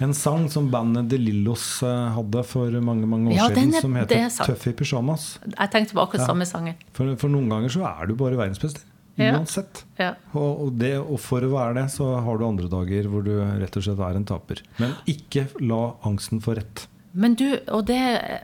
en 0.00 0.14
sang 0.14 0.48
som 0.48 0.70
bandet 0.70 1.08
De 1.10 1.18
Lillos 1.18 1.82
eh, 1.82 2.08
hadde 2.14 2.42
for 2.44 2.70
mange 2.80 3.06
mange 3.06 3.28
år 3.32 3.36
Ja, 3.36 3.48
siden, 3.50 3.74
er- 3.74 3.80
som 3.82 3.94
heter 3.94 4.16
er 4.16 4.28
'Tøff 4.30 4.66
i 4.68 4.72
pyjamas'. 4.72 5.38
Jeg 5.58 5.70
tenkte 5.70 5.92
på 5.92 6.00
akkurat 6.08 6.20
Ja. 6.20 6.26
samme 6.26 6.46
sangen. 6.46 6.74
For, 6.94 7.14
for 7.16 7.28
noen 7.28 7.50
ganger 7.50 7.68
så 7.68 7.84
er 8.02 8.06
du 8.06 8.14
bare 8.14 8.32
verdensmester. 8.34 8.80
Ja. 9.16 9.36
Uansett. 9.38 9.84
Ja. 10.00 10.14
Og, 10.32 10.66
og, 10.66 10.74
det, 10.80 10.92
og 11.00 11.20
for 11.24 11.44
å 11.44 11.54
være 11.54 11.78
det, 11.80 11.86
så 11.94 12.10
har 12.24 12.36
du 12.36 12.44
andre 12.46 12.68
dager 12.72 13.08
hvor 13.10 13.24
du 13.24 13.32
rett 13.40 13.78
og 13.78 13.86
slett 13.86 14.02
er 14.04 14.18
en 14.18 14.28
taper. 14.28 14.60
Men 14.82 14.92
ikke 15.08 15.48
la 15.64 15.96
angsten 16.06 16.42
få 16.44 16.58
rett. 16.60 16.86
Men 17.16 17.32
du, 17.32 17.46
og 17.72 17.86
det, 17.88 17.96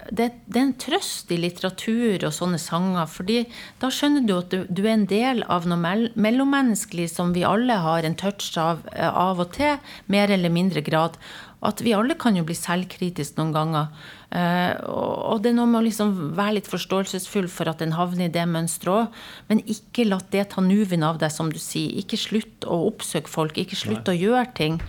det, 0.09 0.31
det 0.49 0.57
er 0.57 0.65
en 0.65 0.77
trøst 0.81 1.33
i 1.35 1.37
litteratur 1.37 2.25
og 2.25 2.33
sånne 2.33 2.61
sanger, 2.61 3.05
fordi 3.11 3.43
da 3.83 3.91
skjønner 3.93 4.25
du 4.25 4.33
at 4.39 4.55
du, 4.55 4.63
du 4.65 4.81
er 4.87 4.95
en 4.95 5.09
del 5.11 5.45
av 5.45 5.69
noe 5.69 5.77
mell 5.81 6.07
mellommenneskelig 6.17 7.11
som 7.13 7.35
vi 7.37 7.45
alle 7.45 7.77
har 7.85 8.09
en 8.09 8.17
touch 8.17 8.49
av 8.57 8.81
eh, 8.95 9.09
av 9.09 9.45
og 9.45 9.53
til, 9.59 9.77
mer 10.09 10.33
eller 10.33 10.55
mindre 10.55 10.81
grad. 10.87 11.21
At 11.63 11.83
vi 11.85 11.95
alle 11.95 12.17
kan 12.19 12.35
jo 12.35 12.43
bli 12.47 12.57
selvkritiske 12.59 13.39
noen 13.39 13.53
ganger. 13.55 14.09
Eh, 14.35 14.73
og, 14.89 15.43
det 15.45 15.53
er 15.53 15.57
noe 15.61 15.71
med 15.71 15.83
å 15.83 15.87
liksom 15.87 16.13
være 16.39 16.57
litt 16.59 16.71
forståelsesfull 16.71 17.47
for 17.53 17.71
at 17.71 17.85
en 17.85 17.95
havner 17.95 18.27
i 18.27 18.35
det 18.35 18.49
mønsteret 18.51 18.93
òg, 18.93 19.23
men 19.51 19.63
ikke 19.71 20.09
la 20.09 20.19
det 20.35 20.49
ta 20.55 20.65
nuven 20.65 21.07
av 21.07 21.21
deg, 21.23 21.31
som 21.35 21.53
du 21.53 21.61
sier. 21.63 21.95
Ikke 22.03 22.19
slutt 22.19 22.67
å 22.67 22.83
oppsøke 22.89 23.31
folk, 23.31 23.61
ikke 23.61 23.79
slutt 23.79 24.11
å 24.11 24.17
gjøre 24.17 24.49
ting. 24.59 24.81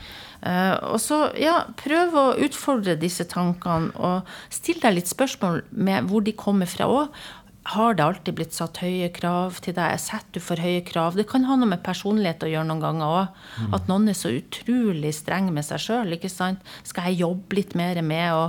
Eh, 0.44 0.74
og 0.90 0.98
så, 1.00 1.28
ja, 1.40 1.62
prøv 1.80 2.18
å 2.20 2.26
utfordre 2.44 2.98
disse 3.00 3.28
tankene, 3.32 3.94
og 3.96 4.34
still 4.52 4.82
deg 4.84 4.98
litt 4.98 5.12
spørsmål 5.12 5.62
med 5.72 6.10
hvor 6.10 6.26
de 6.26 6.36
kommer 6.36 6.70
fra 6.70 6.90
òg. 6.90 7.24
Har 7.72 7.96
det 7.96 8.04
alltid 8.04 8.36
blitt 8.36 8.56
satt 8.56 8.82
høye 8.84 9.08
krav 9.16 9.62
til 9.64 9.76
deg? 9.78 9.96
Setter 10.02 10.36
du 10.36 10.44
for 10.44 10.60
høye 10.60 10.82
krav? 10.84 11.16
Det 11.16 11.28
kan 11.30 11.46
ha 11.48 11.56
noe 11.56 11.70
med 11.72 11.84
personlighet 11.86 12.44
å 12.44 12.52
gjøre 12.52 12.68
noen 12.68 12.84
ganger 12.84 13.14
òg. 13.22 13.46
At 13.78 13.88
noen 13.88 14.10
er 14.12 14.18
så 14.20 14.34
utrolig 14.36 15.14
streng 15.16 15.48
med 15.56 15.64
seg 15.68 15.80
sjøl. 15.86 16.18
Skal 16.28 17.08
jeg 17.08 17.22
jobbe 17.24 17.62
litt 17.62 17.78
mer 17.80 18.02
med 18.04 18.36
å 18.36 18.44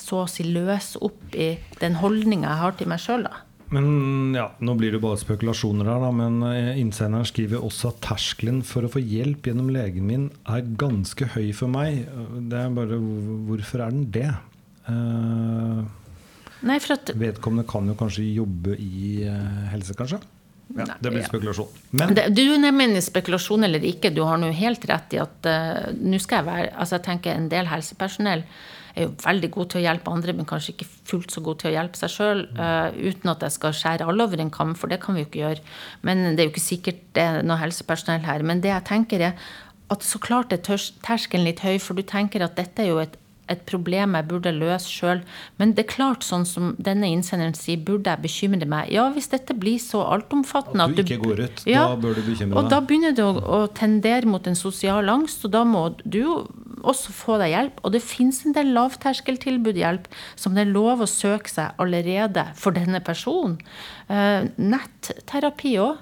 så 0.00 0.24
å 0.24 0.30
si 0.30 0.46
løse 0.48 1.00
opp 1.04 1.34
i 1.36 1.52
den 1.80 1.98
holdninga 2.00 2.48
jeg 2.48 2.62
har 2.62 2.76
til 2.78 2.90
meg 2.90 3.02
sjøl, 3.02 3.26
da? 3.28 3.42
Men 3.70 4.34
ja, 4.34 4.48
Nå 4.58 4.74
blir 4.78 4.96
det 4.96 5.02
bare 5.02 5.20
spekulasjoner 5.20 5.86
her, 5.86 6.02
da, 6.02 6.10
men 6.14 6.40
eh, 6.48 6.80
innsenderen 6.80 7.28
skriver 7.28 7.62
også 7.62 7.92
at 7.92 8.00
terskelen 8.02 8.64
for 8.66 8.86
å 8.86 8.90
få 8.90 9.02
hjelp 9.02 9.46
gjennom 9.46 9.70
legen 9.70 10.08
min 10.08 10.26
er 10.50 10.66
ganske 10.80 11.28
høy 11.36 11.52
for 11.54 11.70
meg. 11.70 12.02
Det 12.50 12.64
er 12.64 12.74
bare 12.74 12.98
Hvorfor 12.98 13.84
er 13.84 13.94
den 13.94 14.08
det? 14.14 14.30
Eh, 14.90 15.84
Nei, 16.68 16.76
for 16.82 16.98
at 16.98 17.12
vedkommende 17.16 17.66
kan 17.68 17.88
jo 17.88 17.96
kanskje 17.98 18.26
jobbe 18.34 18.76
i 18.76 19.22
eh, 19.28 19.70
helse, 19.72 19.96
kanskje? 19.98 20.20
Ja, 20.70 20.84
Nei, 20.84 20.96
det 21.02 21.10
blir 21.10 21.22
ja. 21.24 21.28
spekulasjon. 21.28 21.78
Men 21.98 22.12
Det, 22.14 22.26
du 22.36 22.44
nevner 22.62 23.02
spekulasjon 23.02 23.66
eller 23.66 23.82
ikke. 23.86 24.12
Du 24.14 24.22
har 24.28 24.38
nå 24.38 24.52
helt 24.54 24.84
rett 24.86 25.16
i 25.16 25.18
at 25.18 25.48
uh, 25.50 25.88
nå 25.98 26.20
skal 26.22 26.40
jeg 26.40 26.46
være 26.46 26.68
altså 26.76 26.94
jeg 26.98 27.06
tenker 27.08 27.34
En 27.34 27.48
del 27.50 27.66
helsepersonell 27.66 28.44
er 28.94 29.06
jo 29.06 29.10
veldig 29.22 29.50
god 29.54 29.70
til 29.70 29.80
å 29.80 29.82
hjelpe 29.84 30.12
andre, 30.12 30.34
men 30.34 30.46
kanskje 30.50 30.72
ikke 30.74 30.86
fullt 31.10 31.34
så 31.34 31.42
god 31.46 31.60
til 31.60 31.70
å 31.70 31.74
hjelpe 31.76 31.98
seg 31.98 32.10
sjøl. 32.10 32.40
uten 32.50 33.30
at 33.30 33.44
jeg 33.46 33.54
skal 33.54 33.74
skjære 33.78 34.06
alle 34.10 34.26
over 34.26 34.42
en 34.42 34.50
kam, 34.50 34.74
for 34.74 34.90
det 34.90 34.98
kan 35.02 35.14
vi 35.14 35.22
jo 35.22 35.28
ikke 35.28 35.42
gjøre. 35.44 35.74
Men 36.06 36.24
det 36.34 36.42
er 36.42 36.48
jo 36.48 36.52
ikke 36.52 36.64
sikkert 36.64 37.04
det 37.14 37.22
er 37.22 37.46
noe 37.46 37.60
helsepersonell 37.62 38.26
her. 38.26 38.42
Men 38.42 38.62
det 38.64 38.72
jeg 38.72 38.86
tenker 38.90 39.22
er 39.28 39.52
at 39.90 40.06
så 40.06 40.18
klart 40.22 40.52
er 40.54 40.62
terskelen 40.62 41.46
litt 41.46 41.62
høy, 41.62 41.78
for 41.82 41.98
du 41.98 42.02
tenker 42.06 42.42
at 42.42 42.58
dette 42.58 42.82
er 42.82 42.90
jo 42.90 42.98
et 43.02 43.14
et 43.50 43.64
problem 43.68 44.16
jeg 44.16 44.28
burde 44.30 44.52
løse 44.54 44.90
sjøl. 44.90 45.22
Men 45.60 45.74
det 45.76 45.84
er 45.84 45.90
klart, 45.92 46.24
sånn 46.26 46.46
som 46.48 46.72
denne 46.78 47.10
innsenderen 47.10 47.56
sier, 47.58 47.80
burde 47.84 48.12
jeg 48.12 48.24
bekymre 48.24 48.68
meg? 48.70 48.92
Ja, 48.94 49.08
hvis 49.14 49.30
dette 49.32 49.56
blir 49.58 49.80
så 49.82 50.04
altomfattende 50.14 50.88
At 50.88 50.96
du 50.96 51.04
ikke 51.04 51.20
går 51.24 51.44
ut, 51.46 51.62
da 51.66 51.86
bør 52.00 52.16
du 52.16 52.22
bekymre 52.24 52.54
deg. 52.54 52.58
Og 52.60 52.72
da 52.72 52.80
begynner 52.84 53.16
det 53.16 53.26
å, 53.26 53.34
å 53.36 53.60
tendere 53.76 54.30
mot 54.30 54.46
en 54.46 54.58
sosial 54.58 55.10
angst, 55.12 55.44
og 55.46 55.54
da 55.56 55.64
må 55.66 55.88
du 56.04 56.20
jo 56.22 56.40
også 56.80 57.12
få 57.12 57.38
deg 57.40 57.54
hjelp. 57.54 57.80
Og 57.84 57.94
det 57.94 58.02
fins 58.04 58.42
en 58.46 58.54
del 58.56 58.72
lavterskeltilbud 58.76 59.80
hjelp 59.80 60.06
som 60.38 60.56
det 60.56 60.64
er 60.66 60.74
lov 60.74 61.02
å 61.04 61.10
søke 61.10 61.50
seg 61.52 61.80
allerede 61.82 62.46
for 62.58 62.76
denne 62.76 63.02
personen. 63.04 63.58
Eh, 64.08 64.46
netterapi 64.56 65.76
òg, 65.82 66.00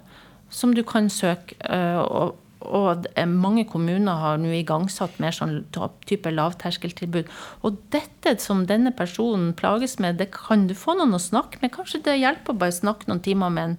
som 0.51 0.75
du 0.75 0.85
kan 0.87 1.11
søke. 1.13 1.57
eh, 1.69 1.99
og 1.99 2.37
og 2.61 3.07
mange 3.31 3.65
kommuner 3.71 4.19
har 4.19 4.39
nå 4.43 4.51
igangsatt 4.57 5.21
mer 5.23 5.35
sånn 5.35 5.61
type 6.09 6.31
lavterskeltilbud. 6.33 7.31
Og 7.63 7.79
dette 7.95 8.35
som 8.43 8.65
denne 8.67 8.91
personen 8.97 9.53
plages 9.59 9.99
med, 10.03 10.19
det 10.19 10.31
kan 10.35 10.67
du 10.67 10.75
få 10.75 10.97
noen 10.99 11.15
å 11.15 11.23
snakke 11.23 11.63
med. 11.63 11.73
Kanskje 11.75 12.03
det 12.09 12.19
hjelper 12.19 12.55
å 12.55 12.61
bare 12.65 12.75
snakke 12.75 13.11
noen 13.11 13.23
timer 13.23 13.55
med 13.55 13.71
en 13.71 13.79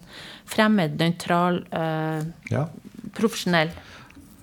fremmed, 0.49 0.95
nøytral, 1.01 1.63
eh, 1.75 2.23
ja. 2.53 2.65
profesjonell. 3.19 3.73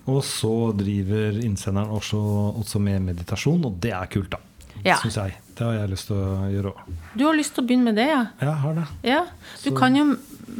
Og 0.07 0.21
så 0.23 0.53
driver 0.77 1.41
innsenderen 1.43 1.91
også, 1.97 2.21
også 2.61 2.79
med 2.79 3.09
meditasjon, 3.09 3.65
og 3.67 3.81
det 3.83 3.91
er 3.97 4.13
kult, 4.13 4.31
da. 4.37 4.43
Ja. 4.85 4.99
Syns 5.01 5.17
jeg. 5.17 5.33
Det 5.57 5.65
har 5.65 5.73
jeg 5.73 5.89
lyst 5.89 6.07
til 6.11 6.19
å 6.21 6.47
gjøre 6.53 6.71
òg. 6.71 6.97
Du 7.17 7.25
har 7.25 7.35
lyst 7.35 7.55
til 7.55 7.65
å 7.65 7.67
begynne 7.67 7.89
med 7.89 7.97
det, 7.97 8.05
ja? 8.11 8.23
Jeg 8.39 8.57
har 8.61 8.75
det. 8.77 8.87
Ja. 9.03 9.23
Du 9.63 9.71
Så- 9.71 9.75
kan 9.75 9.95
jo 9.95 10.17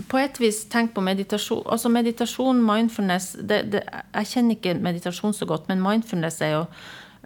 på 0.09 0.19
et 0.21 0.39
vis 0.41 0.63
tenke 0.71 0.95
på 0.97 1.03
meditasjon. 1.05 1.65
Altså 1.71 1.89
meditasjon, 1.89 2.61
mindfulness 2.63 3.33
det, 3.39 3.63
det, 3.73 3.83
Jeg 4.13 4.31
kjenner 4.33 4.57
ikke 4.57 4.77
meditasjon 4.83 5.35
så 5.35 5.47
godt, 5.49 5.67
men 5.69 5.83
mindfulness 5.83 6.41
er 6.45 6.55
jo 6.55 6.63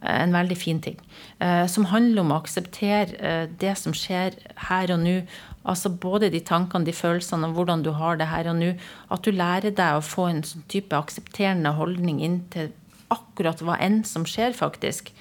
en 0.02 0.34
veldig 0.34 0.58
fin 0.58 0.80
ting. 0.82 0.98
Eh, 1.40 1.68
som 1.70 1.86
handler 1.92 2.24
om 2.24 2.32
å 2.34 2.40
akseptere 2.42 3.18
eh, 3.22 3.44
det 3.62 3.76
som 3.78 3.94
skjer 3.94 4.38
her 4.70 4.94
og 4.96 5.04
nå. 5.04 5.20
Altså 5.62 5.92
både 5.94 6.32
de 6.34 6.42
tankene, 6.42 6.88
de 6.88 6.96
følelsene 6.96 7.52
og 7.52 7.60
hvordan 7.60 7.84
du 7.86 7.92
har 8.00 8.18
det 8.18 8.32
her 8.32 8.50
og 8.50 8.58
nå. 8.58 8.72
At 9.14 9.28
du 9.28 9.36
lærer 9.36 9.76
deg 9.78 9.98
å 9.98 10.06
få 10.06 10.32
en 10.32 10.42
sånn 10.48 10.66
type 10.72 10.98
aksepterende 10.98 11.76
holdning 11.78 12.24
inn 12.26 12.42
til 12.54 12.72
akkurat 13.12 13.62
hva 13.62 13.78
enn 13.84 14.02
som 14.08 14.26
skjer, 14.26 14.56
faktisk. 14.58 15.12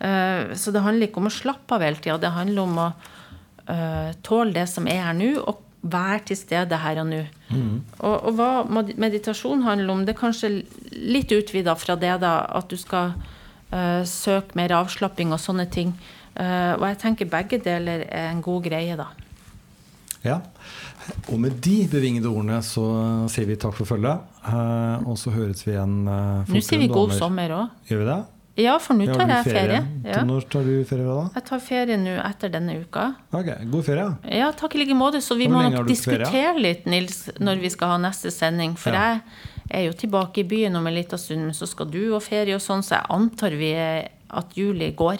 Eh, 0.00 0.54
så 0.56 0.72
det 0.72 0.84
handler 0.86 1.10
ikke 1.10 1.20
om 1.20 1.28
å 1.28 1.34
slappe 1.34 1.76
av 1.76 1.84
hele 1.84 2.00
tida. 2.00 2.20
Det 2.22 2.32
handler 2.32 2.62
om 2.64 2.78
å 2.80 2.88
eh, 3.66 4.14
tåle 4.24 4.54
det 4.56 4.68
som 4.72 4.88
er 4.88 5.04
her 5.04 5.18
nå, 5.18 5.34
og 5.42 5.66
være 5.82 6.20
til 6.28 6.36
stede 6.36 6.76
her 6.76 7.00
og 7.00 7.06
nå. 7.08 7.20
Og, 7.98 8.16
og 8.28 8.32
hva 8.36 8.48
meditasjon 9.00 9.62
handler 9.64 9.94
om, 9.94 10.04
det 10.04 10.14
er 10.14 10.20
kanskje 10.20 10.50
litt 10.92 11.32
utvida 11.32 11.74
fra 11.78 11.96
det 11.96 12.18
da, 12.20 12.34
at 12.58 12.68
du 12.68 12.76
skal 12.76 13.14
uh, 13.16 14.02
søke 14.04 14.58
mer 14.58 14.74
avslapping 14.76 15.32
og 15.32 15.40
sånne 15.40 15.66
ting. 15.72 15.94
Uh, 16.36 16.76
og 16.76 16.84
jeg 16.90 17.00
tenker 17.02 17.30
begge 17.32 17.58
deler 17.64 18.04
er 18.08 18.30
en 18.30 18.42
god 18.44 18.62
greie, 18.68 18.96
da. 18.96 19.08
Ja. 20.22 20.40
Og 21.32 21.38
med 21.40 21.56
de 21.64 21.88
bevingede 21.90 22.28
ordene 22.28 22.60
så 22.62 22.84
sier 23.32 23.48
vi 23.48 23.56
takk 23.56 23.74
for 23.78 23.88
følget. 23.88 24.20
Uh, 24.44 25.08
og 25.08 25.16
så 25.18 25.32
høres 25.32 25.64
vi 25.66 25.72
igjen. 25.72 26.02
eh, 26.08 26.52
Nå 26.52 26.60
sier 26.64 26.80
vi 26.80 26.90
god 26.92 27.16
sommer 27.16 27.56
òg. 27.56 27.72
Gjør 27.88 28.04
vi 28.04 28.08
det? 28.10 28.20
Ja, 28.58 28.78
for 28.82 28.94
nå 28.98 29.06
tar 29.14 29.28
jeg 29.30 29.44
du 29.44 29.50
ferie. 29.50 29.80
Ja. 30.04 30.22
Når 30.26 30.44
tar 30.50 30.64
du 30.66 30.84
ferie 30.84 31.04
da? 31.06 31.30
Jeg 31.34 31.44
tar 31.46 31.60
ferie 31.64 31.96
nå 31.96 32.16
etter 32.26 32.50
denne 32.52 32.74
uka. 32.82 33.04
Ok, 33.32 33.46
God 33.70 33.84
ferie. 33.86 34.08
ja. 34.36 34.50
Takk 34.52 34.74
i 34.74 34.78
like 34.82 34.96
måte. 34.98 35.20
Så 35.22 35.36
vi 35.38 35.46
Hvor 35.46 35.62
må 35.62 35.70
nok 35.70 35.86
diskutere 35.88 36.58
litt, 36.58 36.84
Nils, 36.86 37.30
når 37.38 37.60
vi 37.62 37.70
skal 37.70 37.88
ha 37.94 37.96
neste 37.98 38.30
sending. 38.34 38.74
For 38.76 38.90
Ja. 38.92 39.20
jeg 39.70 39.70
er 39.70 39.86
jo 39.86 39.92
tilbake 39.92 40.38
i 40.38 40.42
byen 40.44 40.76
om 40.76 40.86
en 40.86 40.94
liten 40.94 41.18
stund, 41.18 41.40
men 41.40 41.52
så 41.54 41.66
skal 41.68 41.86
du 41.86 42.12
ha 42.12 42.18
ferie 42.20 42.54
og 42.54 42.60
sånn, 42.60 42.82
så 42.82 42.98
jeg 42.98 43.06
antar 43.08 43.50
vi 43.56 43.72
at 44.30 44.54
juli 44.56 44.92
går. 44.92 45.18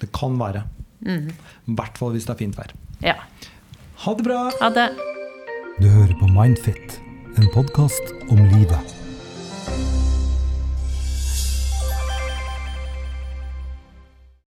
Det 0.00 0.10
kan 0.12 0.36
være. 0.38 0.64
Mhm. 1.04 1.30
I 1.68 1.74
hvert 1.74 1.96
fall 1.98 2.10
hvis 2.12 2.24
det 2.26 2.30
er 2.30 2.38
fint 2.44 2.56
vær. 2.56 2.72
Ja. 3.02 3.14
Ha 3.98 4.14
det 4.14 4.24
bra! 4.24 4.50
Ha 4.60 4.70
det. 4.70 4.90
Du 5.78 5.88
hører 5.88 6.14
på 6.18 6.26
Mindfit, 6.32 6.98
en 7.36 7.48
podkast 7.52 8.12
om 8.30 8.38
livet. 8.48 8.95